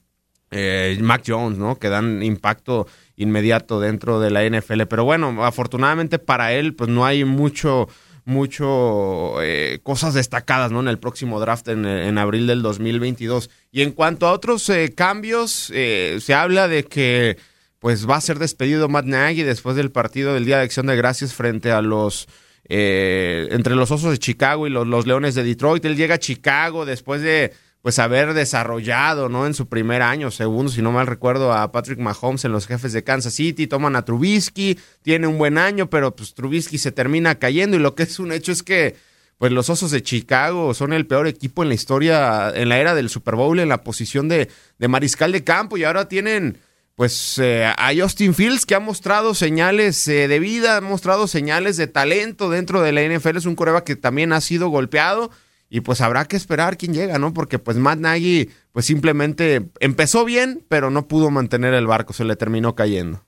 eh, 0.49 0.97
Mac 1.01 1.21
Jones, 1.25 1.59
¿no? 1.59 1.77
Que 1.77 1.89
dan 1.89 2.23
impacto 2.23 2.87
inmediato 3.15 3.79
dentro 3.79 4.19
de 4.19 4.31
la 4.31 4.43
NFL. 4.43 4.83
Pero 4.89 5.03
bueno, 5.03 5.45
afortunadamente 5.45 6.17
para 6.17 6.53
él, 6.53 6.73
pues 6.73 6.89
no 6.89 7.05
hay 7.05 7.25
mucho 7.25 7.87
mucho 8.23 9.41
eh, 9.41 9.79
cosas 9.83 10.13
destacadas 10.13 10.71
¿no? 10.71 10.79
en 10.79 10.87
el 10.87 10.99
próximo 10.99 11.39
draft 11.39 11.67
en, 11.67 11.85
en, 11.85 12.17
abril 12.17 12.47
del 12.47 12.61
2022. 12.61 13.49
Y 13.71 13.81
en 13.81 13.91
cuanto 13.91 14.27
a 14.27 14.31
otros 14.31 14.67
eh, 14.69 14.93
cambios, 14.95 15.71
eh, 15.73 16.17
se 16.21 16.33
habla 16.33 16.67
de 16.67 16.83
que 16.83 17.37
pues 17.81 18.07
va 18.07 18.15
a 18.15 18.21
ser 18.21 18.37
despedido 18.37 18.89
Matt 18.89 19.05
Nagy 19.05 19.41
después 19.41 19.75
del 19.75 19.91
partido 19.91 20.35
del 20.35 20.45
Día 20.45 20.57
de 20.57 20.63
Acción 20.63 20.85
de 20.85 20.95
Gracias 20.95 21.33
frente 21.33 21.71
a 21.71 21.81
los 21.81 22.27
eh, 22.69 23.47
entre 23.49 23.73
los 23.73 23.89
Osos 23.89 24.11
de 24.11 24.19
Chicago 24.19 24.67
y 24.67 24.69
los, 24.69 24.85
los, 24.85 25.07
Leones 25.07 25.33
de 25.33 25.43
Detroit. 25.43 25.83
Él 25.83 25.97
llega 25.97 26.15
a 26.15 26.19
Chicago 26.19 26.85
después 26.85 27.23
de 27.23 27.53
pues 27.81 27.97
haber 27.97 28.35
desarrollado, 28.35 29.29
¿no? 29.29 29.47
En 29.47 29.55
su 29.55 29.67
primer 29.67 30.03
año, 30.03 30.29
segundo, 30.29 30.71
si 30.71 30.83
no 30.83 30.91
mal 30.91 31.07
recuerdo, 31.07 31.51
a 31.53 31.71
Patrick 31.71 31.97
Mahomes 31.97 32.45
en 32.45 32.51
los 32.51 32.67
jefes 32.67 32.93
de 32.93 33.03
Kansas 33.03 33.33
City, 33.33 33.65
toman 33.65 33.95
a 33.95 34.05
Trubisky, 34.05 34.77
tiene 35.01 35.25
un 35.25 35.39
buen 35.39 35.57
año, 35.57 35.89
pero 35.89 36.15
pues 36.15 36.35
Trubisky 36.35 36.77
se 36.77 36.91
termina 36.91 37.39
cayendo 37.39 37.77
y 37.77 37.79
lo 37.79 37.95
que 37.95 38.03
es 38.03 38.19
un 38.19 38.31
hecho 38.31 38.51
es 38.51 38.61
que 38.61 38.95
pues 39.39 39.51
los 39.51 39.71
Osos 39.71 39.89
de 39.89 40.03
Chicago 40.03 40.75
son 40.75 40.93
el 40.93 41.07
peor 41.07 41.25
equipo 41.25 41.63
en 41.63 41.69
la 41.69 41.75
historia, 41.75 42.53
en 42.55 42.69
la 42.69 42.77
era 42.77 42.93
del 42.93 43.09
Super 43.09 43.33
Bowl, 43.33 43.59
en 43.59 43.69
la 43.69 43.83
posición 43.83 44.29
de, 44.29 44.49
de 44.77 44.87
mariscal 44.87 45.31
de 45.31 45.43
campo 45.43 45.77
y 45.77 45.83
ahora 45.83 46.07
tienen 46.07 46.59
pues 47.01 47.39
eh, 47.43 47.65
a 47.65 47.89
Justin 47.97 48.35
Fields 48.35 48.67
que 48.67 48.75
ha 48.75 48.79
mostrado 48.79 49.33
señales 49.33 50.07
eh, 50.07 50.27
de 50.27 50.39
vida, 50.39 50.77
ha 50.77 50.81
mostrado 50.81 51.25
señales 51.25 51.75
de 51.75 51.87
talento 51.87 52.51
dentro 52.51 52.83
de 52.83 52.91
la 52.91 53.01
NFL, 53.01 53.37
es 53.37 53.47
un 53.47 53.55
coreba 53.55 53.83
que 53.83 53.95
también 53.95 54.33
ha 54.33 54.39
sido 54.39 54.69
golpeado 54.69 55.31
y 55.67 55.81
pues 55.81 55.99
habrá 55.99 56.25
que 56.25 56.35
esperar 56.35 56.77
quién 56.77 56.93
llega, 56.93 57.17
¿no? 57.17 57.33
Porque 57.33 57.57
pues 57.57 57.75
Matt 57.77 57.97
Nagy 57.97 58.49
pues 58.71 58.85
simplemente 58.85 59.61
empezó 59.79 60.25
bien, 60.25 60.59
pero 60.69 60.91
no 60.91 61.07
pudo 61.07 61.31
mantener 61.31 61.73
el 61.73 61.87
barco, 61.87 62.13
se 62.13 62.23
le 62.23 62.35
terminó 62.35 62.75
cayendo. 62.75 63.21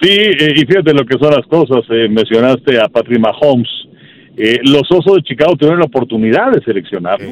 Sí, 0.00 0.12
eh, 0.12 0.54
y 0.54 0.60
fíjate 0.66 0.94
lo 0.94 1.04
que 1.04 1.18
son 1.18 1.32
las 1.34 1.44
cosas, 1.48 1.84
eh, 1.90 2.06
mencionaste 2.08 2.78
a 2.78 2.86
Patrick 2.86 3.18
Mahomes, 3.18 3.68
eh, 4.36 4.60
los 4.62 4.82
Osos 4.88 5.16
de 5.16 5.22
Chicago 5.22 5.56
tuvieron 5.56 5.80
la 5.80 5.86
oportunidad 5.86 6.52
de 6.52 6.62
seleccionarlo, 6.62 7.28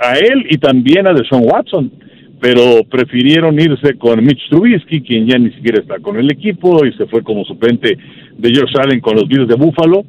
a 0.00 0.18
él 0.18 0.46
y 0.50 0.58
también 0.58 1.06
a 1.06 1.12
Deshaun 1.12 1.44
Watson, 1.44 1.92
pero 2.40 2.84
prefirieron 2.88 3.60
irse 3.60 3.98
con 3.98 4.24
Mitch 4.24 4.48
Trubisky, 4.48 5.02
quien 5.02 5.26
ya 5.26 5.38
ni 5.38 5.50
siquiera 5.50 5.80
está 5.80 5.98
con 5.98 6.16
el 6.16 6.30
equipo 6.30 6.84
y 6.84 6.92
se 6.92 7.06
fue 7.06 7.22
como 7.22 7.44
suplente 7.44 7.98
de 8.36 8.50
George 8.50 8.74
Allen 8.78 9.00
con 9.00 9.16
los 9.16 9.26
Bills 9.28 9.48
de 9.48 9.56
Buffalo 9.56 10.04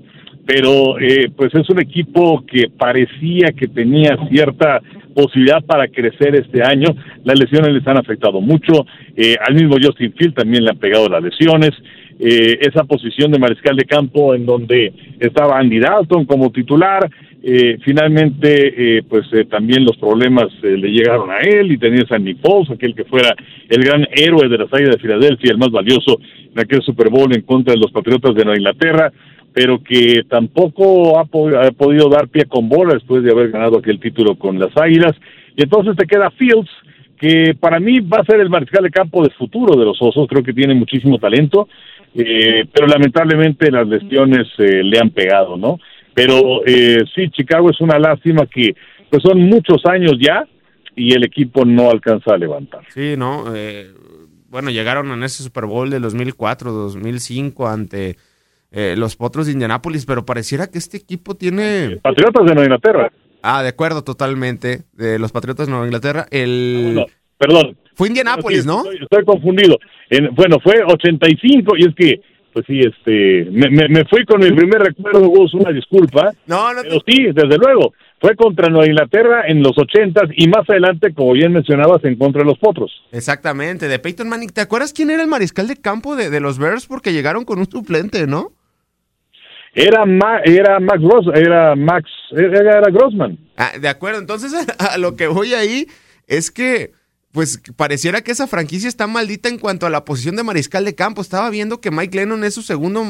pero 0.49 0.99
eh, 0.99 1.29
pues 1.35 1.53
es 1.53 1.69
un 1.69 1.79
equipo 1.79 2.43
que 2.47 2.71
parecía 2.75 3.51
que 3.55 3.67
tenía 3.67 4.17
cierta 4.31 4.81
posibilidad 5.13 5.63
para 5.63 5.87
crecer 5.87 6.33
este 6.35 6.63
año. 6.63 6.87
Las 7.23 7.39
lesiones 7.39 7.71
les 7.71 7.85
han 7.87 7.99
afectado 7.99 8.41
mucho. 8.41 8.87
Eh, 9.15 9.35
al 9.47 9.53
mismo 9.53 9.75
Justin 9.79 10.11
Field 10.13 10.33
también 10.33 10.63
le 10.63 10.71
han 10.71 10.79
pegado 10.79 11.07
las 11.07 11.21
lesiones. 11.21 11.69
Eh, 12.19 12.57
esa 12.61 12.83
posición 12.85 13.31
de 13.31 13.37
mariscal 13.37 13.75
de 13.75 13.85
campo 13.85 14.33
en 14.33 14.47
donde 14.47 14.91
estaba 15.19 15.59
Andy 15.59 15.79
Dalton 15.79 16.25
como 16.25 16.49
titular. 16.49 17.07
Eh, 17.41 17.77
finalmente, 17.85 18.97
eh, 18.97 19.03
pues 19.07 19.25
eh, 19.31 19.45
también 19.45 19.85
los 19.85 19.95
problemas 19.97 20.47
eh, 20.61 20.75
le 20.77 20.89
llegaron 20.89 21.31
a 21.31 21.37
él 21.37 21.71
y 21.71 21.77
tenías 21.77 22.11
a 22.11 22.19
Nick 22.19 22.39
Foles, 22.41 22.69
aquel 22.69 22.93
que 22.93 23.05
fuera 23.05 23.33
el 23.69 23.81
gran 23.81 24.05
héroe 24.11 24.49
de 24.49 24.57
las 24.57 24.73
Águilas 24.73 24.95
de 24.95 25.01
Filadelfia, 25.01 25.51
el 25.51 25.57
más 25.57 25.71
valioso 25.71 26.19
en 26.53 26.59
aquel 26.59 26.81
Super 26.81 27.09
Bowl 27.09 27.33
en 27.33 27.43
contra 27.43 27.73
de 27.73 27.79
los 27.79 27.91
Patriotas 27.91 28.35
de 28.35 28.43
Nueva 28.43 28.57
Inglaterra 28.57 29.11
pero 29.53 29.81
que 29.83 30.23
tampoco 30.29 31.17
ha, 31.17 31.23
ha, 31.23 31.71
podido 31.71 32.07
dar 32.07 32.27
pie 32.27 32.45
con 32.45 32.69
bola 32.69 32.93
después 32.93 33.23
de 33.23 33.31
haber 33.31 33.49
ganado 33.49 33.79
aquel 33.79 33.99
título 33.99 34.35
con 34.35 34.59
las 34.59 34.75
Águilas. 34.77 35.13
Y 35.55 35.63
entonces 35.63 35.95
te 35.97 36.05
queda 36.05 36.29
Fields, 36.31 36.69
que 37.19 37.55
para 37.59 37.79
mí 37.79 37.99
va 37.99 38.19
a 38.19 38.25
ser 38.25 38.39
el 38.39 38.49
mariscal 38.49 38.83
de 38.83 38.91
campo 38.91 39.23
de 39.23 39.31
futuro 39.31 39.77
de 39.77 39.85
los 39.85 40.01
Osos, 40.01 40.27
creo 40.27 40.43
que 40.43 40.53
tiene 40.53 40.73
muchísimo 40.75 41.17
talento, 41.17 41.67
eh, 42.15 42.65
pero 42.71 42.87
lamentablemente 42.87 43.71
las 43.71 43.87
lesiones 43.87 44.47
eh, 44.57 44.83
le 44.83 44.99
han 44.99 45.09
pegado, 45.09 45.57
¿no? 45.57 45.79
Pero 46.19 46.65
eh, 46.65 47.05
sí, 47.15 47.29
Chicago 47.29 47.69
es 47.69 47.79
una 47.79 47.97
lástima 47.97 48.45
que 48.45 48.75
pues 49.09 49.23
son 49.23 49.39
muchos 49.39 49.85
años 49.85 50.15
ya 50.19 50.45
y 50.93 51.13
el 51.13 51.23
equipo 51.23 51.63
no 51.63 51.89
alcanza 51.89 52.33
a 52.33 52.37
levantar. 52.37 52.81
Sí, 52.89 53.15
¿no? 53.15 53.45
Eh, 53.55 53.87
bueno, 54.49 54.69
llegaron 54.69 55.09
en 55.11 55.23
ese 55.23 55.43
Super 55.43 55.65
Bowl 55.65 55.89
de 55.89 56.01
2004, 56.01 56.73
2005 56.73 57.67
ante 57.69 58.17
eh, 58.69 58.95
los 58.97 59.15
Potros 59.15 59.45
de 59.45 59.53
Indianápolis, 59.53 60.05
pero 60.05 60.25
pareciera 60.25 60.67
que 60.67 60.77
este 60.77 60.97
equipo 60.97 61.35
tiene... 61.35 61.99
Patriotas 62.03 62.45
de 62.45 62.53
Nueva 62.53 62.65
Inglaterra. 62.65 63.11
Ah, 63.41 63.63
de 63.63 63.69
acuerdo, 63.69 64.03
totalmente. 64.03 64.81
De 64.91 65.19
los 65.19 65.31
Patriotas 65.31 65.67
de 65.67 65.71
Nueva 65.71 65.85
Inglaterra. 65.85 66.25
El... 66.31 66.95
No, 66.95 67.01
no, 67.01 67.05
perdón. 67.37 67.77
Fue 67.95 68.09
Indianápolis, 68.09 68.65
¿no? 68.65 68.79
Estoy, 68.79 68.99
estoy 69.03 69.23
confundido. 69.23 69.77
En, 70.09 70.35
bueno, 70.35 70.57
fue 70.61 70.83
85 70.85 71.77
y 71.77 71.81
es 71.85 71.95
que, 71.95 72.21
pues 72.59 72.65
sí, 72.67 72.79
este, 72.79 73.49
me, 73.51 73.69
me, 73.69 73.87
me 73.87 74.05
fui 74.05 74.25
con 74.25 74.41
mi 74.41 74.51
primer 74.51 74.81
recuerdo, 74.81 75.27
Gus, 75.27 75.53
una 75.53 75.71
disculpa. 75.71 76.31
No, 76.45 76.73
no. 76.73 76.81
Pero 76.81 76.99
sí, 77.05 77.27
desde 77.33 77.57
luego. 77.57 77.93
Fue 78.21 78.35
contra 78.35 78.67
Nueva 78.67 78.85
Inglaterra 78.85 79.43
en 79.47 79.63
los 79.63 79.77
ochentas 79.77 80.29
y 80.35 80.49
más 80.49 80.69
adelante, 80.69 81.13
como 81.13 81.31
bien 81.31 81.53
mencionabas, 81.53 82.03
en 82.03 82.17
contra 82.17 82.41
de 82.41 82.49
los 82.49 82.59
Potros. 82.59 82.91
Exactamente, 83.13 83.87
de 83.87 83.97
Peyton 83.97 84.27
Manning. 84.27 84.49
¿Te 84.49 84.59
acuerdas 84.59 84.91
quién 84.91 85.09
era 85.09 85.21
el 85.23 85.29
mariscal 85.29 85.69
de 85.69 85.77
campo 85.77 86.17
de, 86.17 86.29
de 86.29 86.41
los 86.41 86.59
Bears? 86.59 86.85
Porque 86.85 87.13
llegaron 87.13 87.45
con 87.45 87.59
un 87.59 87.69
suplente, 87.69 88.27
¿no? 88.27 88.51
Era, 89.73 90.05
Ma, 90.05 90.41
era 90.43 90.81
Max 90.81 91.01
Ross, 91.01 91.27
era 91.33 91.75
Max, 91.77 92.09
era, 92.31 92.79
era 92.79 92.91
Grossman. 92.91 93.37
Ah, 93.55 93.71
de 93.79 93.87
acuerdo, 93.87 94.19
entonces 94.19 94.53
a, 94.53 94.85
a, 94.93 94.97
lo 94.97 95.15
que 95.15 95.27
voy 95.27 95.53
ahí 95.53 95.87
es 96.27 96.51
que, 96.51 96.91
pues 97.31 97.61
pareciera 97.75 98.21
que 98.21 98.31
esa 98.31 98.47
franquicia 98.47 98.89
está 98.89 99.07
maldita 99.07 99.49
en 99.49 99.59
cuanto 99.59 99.85
a 99.85 99.89
la 99.89 100.05
posición 100.05 100.35
de 100.35 100.43
mariscal 100.43 100.85
de 100.85 100.95
campo. 100.95 101.21
Estaba 101.21 101.49
viendo 101.49 101.79
que 101.81 101.91
Mike 101.91 102.17
Lennon 102.17 102.43
es 102.43 102.55
su 102.55 102.61
segundo 102.61 103.05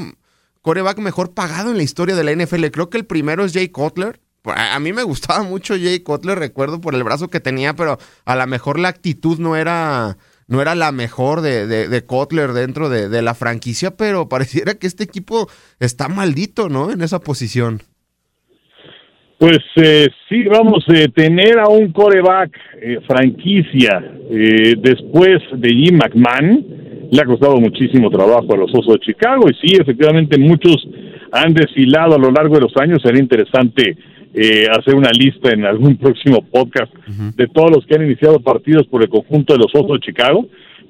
coreback 0.61 0.99
mejor 0.99 1.33
pagado 1.33 1.71
en 1.71 1.77
la 1.77 1.83
historia 1.83 2.15
de 2.15 2.23
la 2.23 2.33
NFL. 2.33 2.65
Creo 2.67 2.89
que 2.89 2.97
el 2.97 3.05
primero 3.05 3.45
es 3.45 3.53
Jay 3.53 3.69
Cutler. 3.69 4.19
A, 4.43 4.79
mí 4.79 4.93
me 4.93 5.03
gustaba 5.03 5.43
mucho 5.43 5.75
Jay 5.75 5.99
Cutler, 5.99 6.39
recuerdo 6.39 6.81
por 6.81 6.95
el 6.95 7.03
brazo 7.03 7.29
que 7.29 7.39
tenía, 7.39 7.75
pero 7.75 7.99
a 8.25 8.35
lo 8.35 8.47
mejor 8.47 8.79
la 8.79 8.87
actitud 8.87 9.37
no 9.37 9.55
era 9.55 10.17
no 10.47 10.61
era 10.61 10.73
la 10.73 10.91
mejor 10.91 11.41
de, 11.41 11.67
de, 11.67 12.05
Kotler 12.05 12.53
dentro 12.53 12.89
de, 12.89 13.07
de, 13.07 13.21
la 13.21 13.35
franquicia, 13.35 13.95
pero 13.95 14.29
pareciera 14.29 14.73
que 14.73 14.87
este 14.87 15.03
equipo 15.03 15.47
está 15.79 16.07
maldito, 16.07 16.69
¿no? 16.69 16.89
En 16.89 17.03
esa 17.03 17.19
posición. 17.19 17.83
Pues 19.39 19.59
eh, 19.77 20.09
sí, 20.27 20.43
vamos 20.43 20.83
a 20.89 20.93
eh, 20.99 21.07
tener 21.15 21.59
a 21.59 21.69
un 21.69 21.93
coreback 21.93 22.51
eh, 22.81 22.99
franquicia 23.07 24.03
eh, 24.29 24.75
después 24.77 25.39
de 25.55 25.69
Jim 25.69 25.97
McMahon. 25.97 26.65
le 27.09 27.21
ha 27.21 27.25
costado 27.25 27.55
muchísimo 27.55 28.09
trabajo 28.09 28.53
a 28.53 28.57
los 28.57 28.69
Osos 28.73 28.95
de 28.95 28.99
Chicago 28.99 29.45
y 29.49 29.53
sí, 29.65 29.77
efectivamente 29.79 30.37
muchos 30.37 30.85
han 31.31 31.53
desfilado 31.53 32.15
a 32.15 32.19
lo 32.19 32.31
largo 32.31 32.55
de 32.55 32.61
los 32.61 32.75
años. 32.75 33.01
Sería 33.01 33.21
interesante 33.21 33.95
eh, 34.33 34.67
hacer 34.77 34.95
una 34.95 35.11
lista 35.11 35.51
en 35.51 35.63
algún 35.65 35.95
próximo 36.03 36.43
podcast 36.43 36.93
de 37.07 37.47
todos 37.47 37.71
los 37.71 37.85
que 37.85 37.95
han 37.95 38.05
iniciado 38.05 38.41
partidos 38.41 38.87
por 38.87 39.03
el 39.03 39.09
conjunto 39.09 39.53
de 39.53 39.59
los 39.59 39.73
Osos 39.73 40.01
de 40.01 40.05
Chicago, 40.05 40.47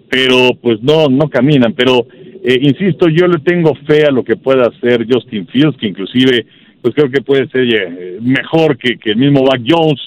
pero 0.10 0.56
pues 0.60 0.82
no, 0.82 1.08
no 1.08 1.30
caminan. 1.30 1.74
Pero 1.74 2.08
eh, 2.44 2.58
insisto, 2.62 3.10
yo 3.10 3.28
le 3.28 3.40
tengo 3.40 3.76
fe 3.86 4.06
a 4.06 4.12
lo 4.12 4.24
que 4.24 4.38
pueda 4.38 4.68
hacer 4.68 5.06
Justin 5.08 5.46
Fields, 5.48 5.78
que 5.78 5.88
inclusive 5.88 6.46
pues 6.82 6.96
creo 6.96 7.10
que 7.10 7.22
puede 7.22 7.48
ser 7.50 7.64
eh, 7.64 8.20
mejor 8.22 8.78
que, 8.78 8.98
que 8.98 9.12
el 9.12 9.18
mismo 9.18 9.44
Mac 9.44 9.62
Jones, 9.68 10.00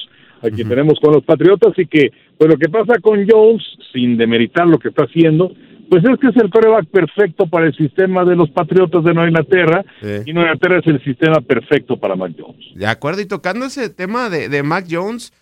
aquí 0.43 0.65
tenemos 0.65 0.99
con 1.01 1.13
los 1.13 1.25
Patriotas, 1.25 1.73
y 1.79 1.87
que 1.87 2.11
pues 2.39 2.51
lo 2.51 2.57
que 2.57 2.69
pasa 2.69 2.99
con 3.01 3.27
Jones, 3.29 3.63
sin 3.93 4.17
demeritar 4.17 4.67
lo 4.67 4.79
que 4.79 4.89
está 4.89 5.05
haciendo, 5.05 5.53
pues 5.89 6.03
es 6.05 6.19
que 6.19 6.29
es 6.29 6.37
el 6.37 6.49
prueba 6.49 6.83
perfecto 6.83 7.47
para 7.47 7.67
el 7.67 7.77
sistema 7.77 8.25
de 8.25 8.35
los 8.35 8.49
Patriotas 8.51 9.05
de 9.05 9.13
Nueva 9.13 9.29
Inglaterra 9.29 9.85
y 10.25 10.33
Nueva 10.33 10.53
Inglaterra 10.53 10.79
es 10.79 10.87
el 10.87 11.05
sistema 11.05 11.41
perfecto 11.43 11.99
para 11.99 12.17
Mac 12.17 12.33
Jones. 12.39 12.65
De 12.75 12.87
acuerdo, 12.87 13.21
y 13.21 13.27
tocando 13.27 13.67
ese 13.67 13.91
tema 13.91 14.31
de, 14.31 14.49
de 14.49 14.63
Mac 14.63 14.87
Jones, 14.91 15.35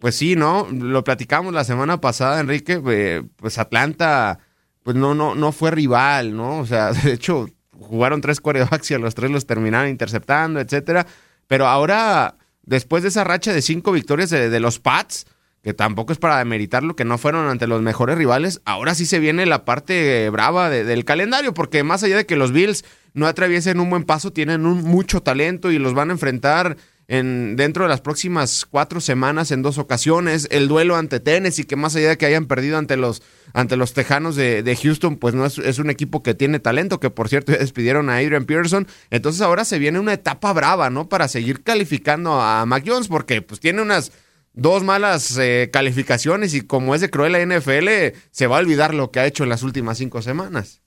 pues 0.00 0.16
sí, 0.16 0.36
¿no? 0.36 0.68
Lo 0.70 1.02
platicamos 1.02 1.54
la 1.54 1.64
semana 1.64 2.02
pasada, 2.02 2.38
Enrique, 2.38 2.82
eh, 2.90 3.22
pues 3.36 3.58
Atlanta, 3.58 4.40
pues 4.82 4.94
no, 4.94 5.14
no, 5.14 5.34
no 5.34 5.52
fue 5.52 5.70
rival, 5.70 6.36
¿no? 6.36 6.58
O 6.58 6.66
sea, 6.66 6.92
de 7.04 7.14
hecho, 7.14 7.46
jugaron 7.80 8.20
tres 8.20 8.40
quarterbacks 8.40 8.90
y 8.90 8.94
a 8.94 8.98
los 8.98 9.14
tres 9.14 9.30
los 9.30 9.46
terminaron 9.46 9.88
interceptando, 9.88 10.60
etcétera. 10.60 11.06
Pero 11.46 11.66
ahora, 11.66 12.36
después 12.62 13.02
de 13.02 13.10
esa 13.10 13.24
racha 13.24 13.52
de 13.52 13.62
cinco 13.62 13.92
victorias 13.92 14.30
de, 14.30 14.60
los 14.60 14.78
Pats, 14.80 15.26
que 15.62 15.74
tampoco 15.74 16.12
es 16.12 16.18
para 16.18 16.38
demeritar 16.38 16.82
lo 16.82 16.96
que 16.96 17.04
no 17.04 17.18
fueron 17.18 17.48
ante 17.48 17.66
los 17.66 17.82
mejores 17.82 18.18
rivales, 18.18 18.60
ahora 18.64 18.94
sí 18.94 19.06
se 19.06 19.18
viene 19.18 19.46
la 19.46 19.64
parte 19.64 20.28
brava 20.30 20.70
del 20.70 21.04
calendario, 21.04 21.54
porque 21.54 21.82
más 21.82 22.02
allá 22.02 22.16
de 22.16 22.26
que 22.26 22.36
los 22.36 22.52
Bills 22.52 22.84
no 23.12 23.26
atraviesen 23.26 23.80
un 23.80 23.90
buen 23.90 24.04
paso, 24.04 24.32
tienen 24.32 24.62
mucho 24.62 25.22
talento 25.22 25.70
y 25.70 25.78
los 25.78 25.94
van 25.94 26.10
a 26.10 26.14
enfrentar 26.14 26.76
en, 27.08 27.56
dentro 27.56 27.84
de 27.84 27.88
las 27.88 28.00
próximas 28.00 28.64
cuatro 28.64 29.00
semanas 29.00 29.50
en 29.50 29.62
dos 29.62 29.78
ocasiones. 29.78 30.48
El 30.50 30.68
duelo 30.68 30.96
ante 30.96 31.20
Tennessee, 31.20 31.64
que 31.64 31.76
más 31.76 31.94
allá 31.96 32.10
de 32.10 32.18
que 32.18 32.26
hayan 32.26 32.46
perdido 32.46 32.78
ante 32.78 32.96
los, 32.96 33.22
ante 33.52 33.76
los 33.76 33.92
Tejanos 33.92 34.36
de, 34.36 34.78
Houston, 34.82 35.16
pues 35.16 35.34
no 35.34 35.44
es, 35.46 35.78
un 35.78 35.90
equipo 35.90 36.22
que 36.22 36.34
tiene 36.34 36.58
talento, 36.58 37.00
que 37.00 37.10
por 37.10 37.28
cierto 37.28 37.52
ya 37.52 37.58
despidieron 37.58 38.10
a 38.10 38.16
Adrian 38.16 38.44
Pearson. 38.44 38.86
Entonces 39.10 39.42
ahora 39.42 39.64
se 39.64 39.78
viene 39.78 39.98
una 39.98 40.14
etapa 40.14 40.52
brava, 40.52 40.90
¿no? 40.90 41.08
Para 41.08 41.28
seguir 41.28 41.62
calificando 41.62 42.40
a 42.40 42.64
Mac 42.66 42.84
Jones, 42.86 43.08
porque 43.08 43.42
pues 43.42 43.60
tiene 43.60 43.82
unas 43.82 44.12
dos 44.54 44.84
malas 44.84 45.36
eh, 45.38 45.68
calificaciones 45.72 46.54
y 46.54 46.62
como 46.62 46.94
es 46.94 47.00
de 47.00 47.10
cruel 47.10 47.32
la 47.32 47.44
NFL, 47.44 48.16
se 48.30 48.46
va 48.46 48.56
a 48.56 48.60
olvidar 48.60 48.94
lo 48.94 49.10
que 49.10 49.20
ha 49.20 49.26
hecho 49.26 49.42
en 49.42 49.50
las 49.50 49.62
últimas 49.62 49.98
cinco 49.98 50.22
semanas. 50.22 50.80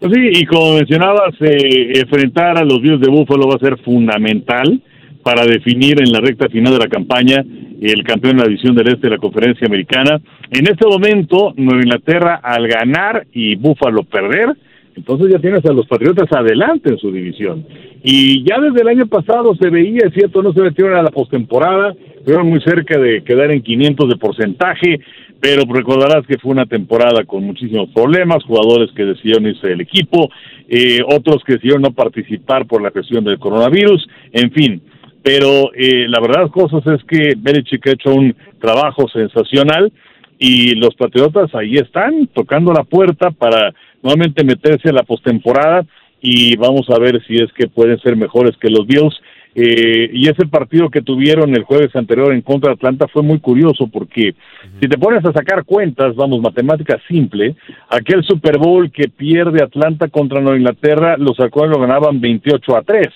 Pues 0.00 0.12
sí, 0.12 0.20
y 0.32 0.46
como 0.46 0.74
mencionabas, 0.74 1.34
eh, 1.40 1.98
enfrentar 2.00 2.58
a 2.58 2.64
los 2.64 2.80
Bills 2.80 3.00
de 3.00 3.08
Buffalo 3.08 3.48
va 3.48 3.56
a 3.56 3.58
ser 3.58 3.78
fundamental 3.84 4.82
para 5.24 5.44
definir 5.46 6.00
en 6.00 6.12
la 6.12 6.20
recta 6.20 6.48
final 6.48 6.74
de 6.74 6.78
la 6.78 6.88
campaña 6.88 7.42
el 7.80 8.04
campeón 8.04 8.36
de 8.36 8.42
la 8.42 8.48
división 8.48 8.74
del 8.74 8.88
este 8.88 9.08
de 9.08 9.16
la 9.16 9.18
conferencia 9.18 9.66
americana. 9.66 10.20
En 10.50 10.66
este 10.66 10.86
momento, 10.86 11.52
Nueva 11.56 11.82
Inglaterra 11.82 12.40
al 12.42 12.68
ganar 12.68 13.26
y 13.32 13.56
Búfalo 13.56 14.04
perder, 14.04 14.54
entonces 14.96 15.32
ya 15.32 15.38
tienes 15.38 15.64
a 15.64 15.72
los 15.72 15.86
Patriotas 15.86 16.30
adelante 16.32 16.90
en 16.90 16.98
su 16.98 17.10
división. 17.10 17.66
Y 18.02 18.44
ya 18.44 18.60
desde 18.60 18.82
el 18.82 18.88
año 18.88 19.06
pasado 19.06 19.54
se 19.56 19.70
veía, 19.70 20.06
es 20.06 20.14
cierto, 20.14 20.42
no 20.42 20.52
se 20.52 20.60
metieron 20.60 20.94
a 20.94 21.02
la 21.02 21.10
postemporada, 21.10 21.94
estuvieron 22.16 22.48
muy 22.48 22.60
cerca 22.60 22.98
de 22.98 23.24
quedar 23.24 23.50
en 23.50 23.62
500 23.62 24.08
de 24.08 24.16
porcentaje, 24.16 25.00
pero 25.40 25.62
recordarás 25.70 26.26
que 26.26 26.38
fue 26.38 26.52
una 26.52 26.66
temporada 26.66 27.24
con 27.24 27.44
muchísimos 27.44 27.90
problemas, 27.90 28.44
jugadores 28.44 28.90
que 28.94 29.04
decidieron 29.04 29.46
irse 29.46 29.68
del 29.68 29.80
equipo, 29.80 30.30
eh, 30.68 31.00
otros 31.06 31.42
que 31.44 31.54
decidieron 31.54 31.82
no 31.82 31.92
participar 31.92 32.66
por 32.66 32.80
la 32.82 32.90
cuestión 32.90 33.24
del 33.24 33.38
coronavirus, 33.38 34.06
en 34.32 34.50
fin 34.52 34.82
pero 35.24 35.72
eh, 35.74 36.06
la 36.06 36.20
verdad 36.20 36.50
cosas 36.50 36.86
es 36.86 37.02
que 37.04 37.32
Belichick 37.34 37.86
ha 37.86 37.92
hecho 37.92 38.12
un 38.12 38.36
trabajo 38.60 39.08
sensacional 39.08 39.90
y 40.38 40.74
los 40.74 40.94
Patriotas 40.96 41.54
ahí 41.54 41.76
están 41.76 42.26
tocando 42.26 42.74
la 42.74 42.84
puerta 42.84 43.30
para 43.30 43.72
nuevamente 44.02 44.44
meterse 44.44 44.90
a 44.90 44.92
la 44.92 45.02
postemporada 45.02 45.86
y 46.20 46.56
vamos 46.56 46.90
a 46.90 46.98
ver 46.98 47.24
si 47.26 47.36
es 47.36 47.50
que 47.54 47.68
pueden 47.68 47.98
ser 48.00 48.16
mejores 48.16 48.54
que 48.58 48.68
los 48.68 48.86
Bills. 48.86 49.18
Eh, 49.54 50.10
y 50.12 50.28
ese 50.28 50.46
partido 50.46 50.90
que 50.90 51.00
tuvieron 51.00 51.54
el 51.54 51.62
jueves 51.62 51.94
anterior 51.96 52.34
en 52.34 52.42
contra 52.42 52.70
de 52.70 52.74
Atlanta 52.74 53.06
fue 53.08 53.22
muy 53.22 53.38
curioso 53.38 53.86
porque 53.86 54.34
si 54.80 54.88
te 54.88 54.98
pones 54.98 55.24
a 55.24 55.32
sacar 55.32 55.64
cuentas, 55.64 56.16
vamos, 56.16 56.42
matemática 56.42 57.00
simple, 57.08 57.54
aquel 57.88 58.24
Super 58.24 58.58
Bowl 58.58 58.90
que 58.90 59.08
pierde 59.08 59.62
Atlanta 59.62 60.08
contra 60.08 60.40
Nueva 60.40 60.58
Inglaterra, 60.58 61.16
los 61.16 61.38
halcones 61.40 61.70
lo 61.70 61.80
ganaban 61.80 62.20
28 62.20 62.76
a 62.76 62.82
3 62.82 63.08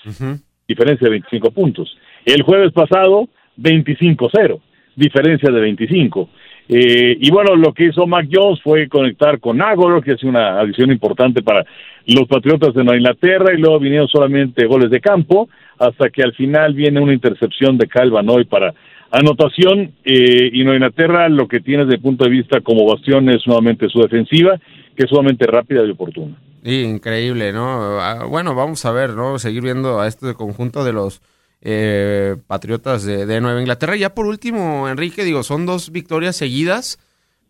diferencia 0.69 1.05
de 1.05 1.11
25 1.11 1.51
puntos. 1.51 1.97
El 2.23 2.43
jueves 2.43 2.71
pasado, 2.71 3.27
25-0, 3.57 4.59
diferencia 4.95 5.51
de 5.51 5.59
25. 5.59 6.29
Eh, 6.71 7.17
y 7.19 7.31
bueno, 7.31 7.55
lo 7.55 7.73
que 7.73 7.85
hizo 7.85 8.05
Mac 8.05 8.27
Jones 8.31 8.61
fue 8.61 8.87
conectar 8.87 9.39
con 9.39 9.59
Agoro, 9.59 10.01
que 10.01 10.11
es 10.11 10.23
una 10.23 10.59
adición 10.59 10.91
importante 10.91 11.41
para 11.41 11.65
los 12.05 12.27
Patriotas 12.27 12.75
de 12.75 12.83
Nueva 12.83 12.97
Inglaterra, 12.97 13.51
y 13.53 13.57
luego 13.57 13.79
vinieron 13.79 14.07
solamente 14.07 14.67
goles 14.67 14.91
de 14.91 15.01
campo, 15.01 15.49
hasta 15.79 16.11
que 16.11 16.21
al 16.21 16.33
final 16.33 16.75
viene 16.75 17.01
una 17.01 17.13
intercepción 17.13 17.77
de 17.77 17.87
Calvanoy 17.87 18.45
para 18.45 18.75
anotación, 19.09 19.93
eh, 20.05 20.51
y 20.53 20.63
Nueva 20.63 20.75
Inglaterra 20.75 21.27
lo 21.29 21.47
que 21.47 21.61
tiene 21.61 21.85
desde 21.85 21.95
el 21.95 22.01
punto 22.03 22.25
de 22.25 22.29
vista 22.29 22.61
como 22.61 22.85
bastión 22.85 23.27
es 23.29 23.47
nuevamente 23.47 23.89
su 23.89 23.99
defensiva, 24.01 24.59
que 24.95 25.05
es 25.05 25.09
sumamente 25.09 25.47
rápida 25.47 25.83
y 25.83 25.89
oportuna. 25.89 26.35
Increíble, 26.63 27.53
¿no? 27.53 28.01
Ah, 28.01 28.25
bueno, 28.25 28.55
vamos 28.55 28.83
a 28.85 28.91
ver, 28.91 29.11
¿no? 29.11 29.39
Seguir 29.39 29.63
viendo 29.63 29.99
a 29.99 30.07
este 30.07 30.33
conjunto 30.33 30.83
de 30.83 30.93
los 30.93 31.21
eh, 31.61 32.37
Patriotas 32.47 33.03
de, 33.03 33.41
Nueva 33.41 33.59
Inglaterra. 33.59 33.95
Ya 33.95 34.13
por 34.13 34.25
último, 34.25 34.87
Enrique, 34.89 35.23
digo, 35.23 35.43
son 35.43 35.65
dos 35.65 35.91
victorias 35.91 36.35
seguidas, 36.35 36.99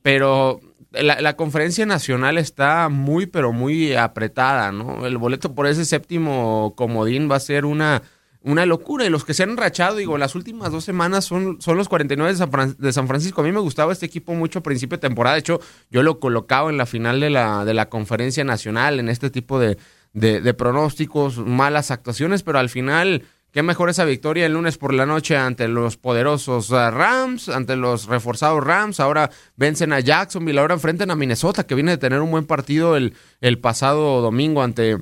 pero 0.02 0.60
la, 0.92 1.22
la, 1.22 1.36
conferencia 1.36 1.86
nacional 1.86 2.38
está 2.38 2.90
muy, 2.90 3.26
pero 3.26 3.52
muy 3.52 3.94
apretada, 3.94 4.72
¿no? 4.72 5.06
El 5.06 5.18
boleto 5.18 5.54
por 5.54 5.68
ese 5.68 5.86
séptimo 5.86 6.74
comodín 6.76 7.30
va 7.30 7.36
a 7.36 7.40
ser 7.40 7.66
una 7.66 8.02
una 8.42 8.66
locura. 8.66 9.06
Y 9.06 9.10
los 9.10 9.26
que 9.26 9.34
se 9.34 9.44
han 9.44 9.52
enrachado, 9.52 9.98
digo, 9.98 10.18
las 10.18 10.36
últimas 10.36 10.72
dos 10.72 10.84
semanas 10.84 11.26
son, 11.26 11.62
son 11.62 11.78
los 11.78 11.90
49 11.90 12.32
de 12.32 12.38
San, 12.38 12.76
de 12.78 12.94
San 12.94 13.08
Francisco. 13.08 13.42
A 13.42 13.44
mí 13.44 13.52
me 13.52 13.60
gustaba 13.60 13.92
este 13.92 14.06
equipo 14.06 14.34
mucho 14.34 14.60
a 14.60 14.64
principio 14.64 14.98
de 14.98 15.02
temporada. 15.02 15.36
De 15.36 15.42
hecho, 15.42 15.60
yo 15.90 16.04
lo 16.04 16.20
colocaba 16.20 16.70
en 16.70 16.78
la 16.78 16.86
final 16.86 17.20
de 17.20 17.30
la, 17.30 17.66
de 17.66 17.74
la 17.74 17.90
conferencia 17.90 18.44
nacional, 18.44 19.00
en 19.00 19.10
este 19.10 19.30
tipo 19.30 19.60
de, 19.60 19.78
de, 20.14 20.54
pronósticos, 20.54 21.38
malas 21.38 21.92
actuaciones, 21.92 22.44
pero 22.44 22.60
al 22.60 22.70
final, 22.70 23.24
qué 23.52 23.64
mejor 23.64 23.90
esa 23.90 24.06
victoria 24.06 24.46
el 24.46 24.54
lunes 24.54 24.78
por 24.78 24.94
la 24.94 25.06
noche 25.06 25.38
ante 25.38 25.68
los 25.68 25.98
poderosos 25.98 26.70
uh, 26.72 26.92
Rams, 26.92 27.50
ante 27.50 27.76
los 27.76 28.08
reforzados 28.08 28.64
Rams. 28.64 29.00
Ahora 29.00 29.30
vencen 29.56 29.94
a 29.94 30.00
Jacksonville, 30.00 30.60
ahora 30.60 30.76
enfrentan 30.76 31.12
a 31.12 31.16
Minnesota, 31.16 31.66
que 31.66 31.76
viene 31.76 31.92
de 31.92 31.98
tener 31.98 32.22
un 32.22 32.32
buen 32.32 32.46
partido 32.46 32.96
el, 32.96 33.14
el 33.42 33.60
pasado 33.60 34.22
domingo 34.22 34.64
ante 34.64 34.98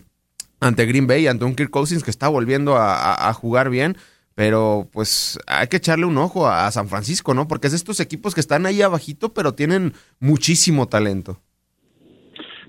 ante 0.60 0.86
Green 0.86 1.08
Bay, 1.08 1.28
ante 1.28 1.46
un 1.46 1.56
Kirk 1.56 1.70
Cousins 1.70 2.04
que 2.04 2.12
está 2.12 2.28
volviendo 2.28 2.76
a, 2.78 3.32
jugar 3.34 3.70
bien. 3.70 3.96
Pero 4.36 4.88
pues 4.94 5.40
hay 5.48 5.68
que 5.68 5.78
echarle 5.78 6.06
un 6.06 6.18
ojo 6.18 6.48
a, 6.48 6.70
San 6.72 6.90
Francisco, 6.90 7.34
¿no? 7.34 7.48
Porque 7.48 7.68
es 7.68 7.74
estos 7.74 8.00
equipos 8.00 8.36
que 8.36 8.42
están 8.42 8.66
ahí 8.68 8.82
abajito, 8.82 9.34
pero 9.34 9.54
tienen 9.54 9.94
muchísimo 10.20 10.88
talento. 10.88 11.40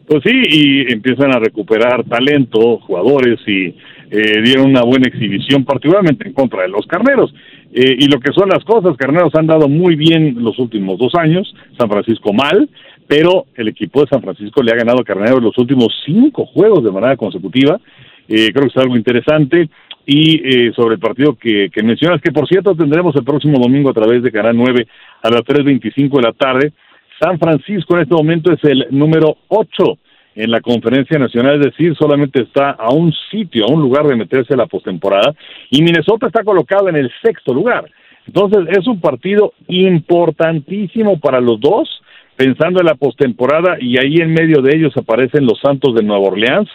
Pues 0.06 0.22
sí, 0.24 0.32
y 0.32 0.90
empiezan 0.90 1.34
a 1.34 1.38
recuperar 1.38 2.02
talento, 2.04 2.78
jugadores, 2.78 3.38
y 3.46 3.76
eh, 4.10 4.40
dieron 4.42 4.70
una 4.70 4.82
buena 4.82 5.06
exhibición, 5.06 5.66
particularmente 5.66 6.26
en 6.26 6.32
contra 6.32 6.62
de 6.62 6.68
los 6.68 6.86
carneros. 6.86 7.34
Eh, 7.74 7.96
y 7.98 8.06
lo 8.06 8.18
que 8.18 8.32
son 8.32 8.48
las 8.48 8.64
cosas, 8.64 8.96
carneros 8.96 9.34
han 9.34 9.46
dado 9.46 9.68
muy 9.68 9.96
bien 9.96 10.42
los 10.42 10.58
últimos 10.58 10.98
dos 10.98 11.14
años, 11.14 11.54
San 11.78 11.90
Francisco 11.90 12.32
mal, 12.32 12.70
pero 13.08 13.46
el 13.54 13.68
equipo 13.68 14.02
de 14.02 14.08
San 14.08 14.22
Francisco 14.22 14.62
le 14.62 14.70
ha 14.70 14.76
ganado 14.76 15.00
a 15.00 15.04
Carneros 15.04 15.42
los 15.42 15.56
últimos 15.56 15.88
cinco 16.04 16.44
juegos 16.44 16.84
de 16.84 16.92
manera 16.92 17.16
consecutiva. 17.16 17.80
Eh, 18.28 18.52
creo 18.52 18.64
que 18.64 18.68
es 18.68 18.76
algo 18.76 18.96
interesante. 18.96 19.68
Y 20.04 20.40
eh, 20.42 20.72
sobre 20.74 20.94
el 20.94 21.00
partido 21.00 21.34
que, 21.34 21.70
mencionas, 21.82 22.20
que 22.22 22.32
por 22.32 22.46
cierto 22.46 22.74
tendremos 22.74 23.14
el 23.16 23.24
próximo 23.24 23.58
domingo 23.58 23.90
a 23.90 23.94
través 23.94 24.22
de 24.22 24.30
Canal 24.30 24.56
9 24.56 24.86
a 25.22 25.30
las 25.30 25.42
3.25 25.42 26.16
de 26.16 26.22
la 26.22 26.32
tarde. 26.32 26.72
San 27.20 27.38
Francisco 27.38 27.94
en 27.94 28.02
este 28.02 28.14
momento 28.14 28.52
es 28.52 28.62
el 28.64 28.86
número 28.90 29.38
8 29.48 29.98
en 30.34 30.50
la 30.50 30.60
conferencia 30.60 31.18
nacional, 31.18 31.56
es 31.56 31.72
decir, 31.72 31.96
solamente 31.96 32.42
está 32.42 32.70
a 32.70 32.90
un 32.90 33.12
sitio, 33.30 33.64
a 33.64 33.72
un 33.72 33.82
lugar 33.82 34.06
de 34.06 34.14
meterse 34.14 34.54
a 34.54 34.56
la 34.56 34.66
postemporada, 34.66 35.34
y 35.68 35.82
Minnesota 35.82 36.28
está 36.28 36.44
colocado 36.44 36.88
en 36.88 36.96
el 36.96 37.10
sexto 37.20 37.52
lugar. 37.52 37.90
Entonces 38.24 38.68
es 38.78 38.86
un 38.86 39.00
partido 39.00 39.52
importantísimo 39.66 41.18
para 41.18 41.40
los 41.40 41.58
dos, 41.58 42.02
pensando 42.38 42.78
en 42.78 42.86
la 42.86 42.94
postemporada 42.94 43.78
y 43.80 43.98
ahí 43.98 44.18
en 44.18 44.32
medio 44.32 44.62
de 44.62 44.76
ellos 44.76 44.96
aparecen 44.96 45.44
los 45.44 45.58
Santos 45.60 45.92
de 45.96 46.04
Nueva 46.04 46.28
Orleans 46.28 46.68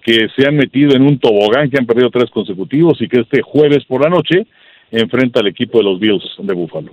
que 0.00 0.28
se 0.36 0.46
han 0.46 0.54
metido 0.54 0.94
en 0.94 1.02
un 1.02 1.18
tobogán 1.18 1.68
que 1.68 1.76
han 1.76 1.86
perdido 1.86 2.08
tres 2.08 2.30
consecutivos 2.30 3.02
y 3.02 3.08
que 3.08 3.22
este 3.22 3.42
jueves 3.42 3.84
por 3.84 4.04
la 4.04 4.10
noche 4.10 4.46
enfrenta 4.92 5.40
al 5.40 5.48
equipo 5.48 5.78
de 5.78 5.84
los 5.84 5.98
Bills 5.98 6.22
de 6.38 6.54
Buffalo. 6.54 6.90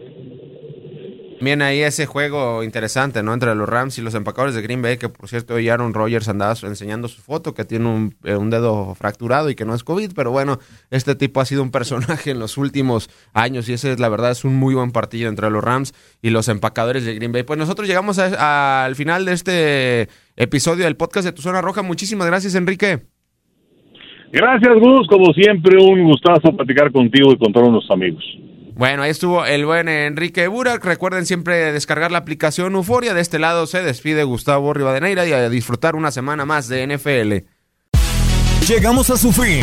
Viene 1.42 1.66
ahí 1.66 1.82
ese 1.82 2.06
juego 2.06 2.64
interesante, 2.64 3.22
¿no? 3.22 3.34
Entre 3.34 3.54
los 3.56 3.68
Rams 3.68 3.98
y 3.98 4.02
los 4.02 4.16
empacadores 4.16 4.56
de 4.56 4.62
Green 4.62 4.82
Bay, 4.82 4.98
que 4.98 5.10
por 5.10 5.28
cierto 5.28 5.56
hoy 5.56 5.68
Aaron 5.68 5.94
Rodgers 5.94 6.30
andaba 6.30 6.56
enseñando 6.64 7.10
su 7.10 7.22
foto, 7.22 7.54
que 7.54 7.66
tiene 7.66 7.88
un, 7.88 8.16
eh, 8.24 8.36
un, 8.36 8.50
dedo 8.50 8.96
fracturado 8.96 9.50
y 9.50 9.56
que 9.56 9.66
no 9.66 9.76
es 9.76 9.84
COVID, 9.84 10.12
pero 10.16 10.32
bueno, 10.32 10.60
este 10.92 11.14
tipo 11.16 11.42
ha 11.42 11.46
sido 11.46 11.62
un 11.62 11.72
personaje 11.72 12.32
en 12.32 12.40
los 12.40 12.58
últimos 12.58 13.10
años 13.34 13.68
y 13.68 13.74
ese 13.74 13.92
es 13.92 14.00
la 14.00 14.08
verdad, 14.08 14.32
es 14.32 14.46
un 14.46 14.56
muy 14.56 14.76
buen 14.76 14.92
partido 14.92 15.30
entre 15.30 15.50
los 15.50 15.64
Rams 15.64 15.94
y 16.22 16.30
los 16.30 16.48
empacadores 16.48 17.04
de 17.04 17.16
Green 17.16 17.34
Bay. 17.34 17.44
Pues 17.44 17.60
nosotros 17.60 17.88
llegamos 17.88 18.18
al 18.18 18.96
final 18.96 19.26
de 19.26 19.34
este 19.34 20.10
episodio 20.38 20.86
del 20.86 20.96
podcast 20.96 21.26
de 21.26 21.34
Tu 21.34 21.42
Zona 21.42 21.62
Roja. 21.62 21.82
Muchísimas 21.82 22.28
gracias, 22.28 22.56
Enrique. 22.56 23.02
Gracias, 24.32 24.74
Gus. 24.80 25.08
Como 25.08 25.34
siempre, 25.34 25.78
un 25.82 26.04
gustazo 26.06 26.56
platicar 26.56 26.92
contigo 26.92 27.32
y 27.34 27.38
con 27.38 27.52
todos 27.52 27.70
nuestros 27.70 27.92
amigos. 27.92 28.24
Bueno, 28.76 29.04
ahí 29.04 29.10
estuvo 29.10 29.46
el 29.46 29.66
buen 29.66 29.88
Enrique 29.88 30.50
Burak. 30.50 30.84
Recuerden 30.84 31.26
siempre 31.26 31.72
descargar 31.72 32.12
la 32.12 32.18
aplicación 32.18 32.76
Euforia. 32.76 33.14
De 33.14 33.22
este 33.22 33.40
lado 33.40 33.68
se 33.68 33.82
despide 33.82 34.26
Gustavo 34.26 34.74
Rivadeneira 34.74 35.26
y 35.26 35.32
a 35.32 35.48
disfrutar 35.48 35.96
una 35.96 36.12
semana 36.12 36.44
más 36.44 36.68
de 36.68 36.86
NFL. 36.86 37.48
Llegamos 38.68 39.10
a 39.12 39.18
su 39.18 39.32
fin. 39.32 39.62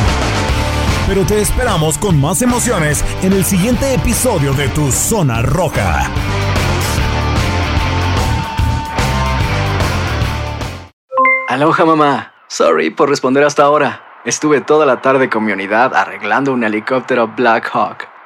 Pero 1.06 1.26
te 1.26 1.42
esperamos 1.42 1.98
con 1.98 2.18
más 2.18 2.40
emociones 2.40 3.04
en 3.22 3.34
el 3.34 3.44
siguiente 3.44 3.92
episodio 3.92 4.54
de 4.54 4.68
Tu 4.68 4.90
Zona 4.90 5.42
Roja. 5.42 6.10
Aloha 11.48 11.84
mamá. 11.84 12.32
Sorry 12.48 12.88
por 12.88 13.10
responder 13.10 13.44
hasta 13.44 13.62
ahora. 13.62 14.22
Estuve 14.24 14.62
toda 14.62 14.86
la 14.86 15.02
tarde 15.02 15.28
con 15.28 15.44
mi 15.44 15.52
unidad 15.52 15.94
arreglando 15.94 16.54
un 16.54 16.64
helicóptero 16.64 17.28
Black 17.28 17.68
Hawk. 17.74 18.11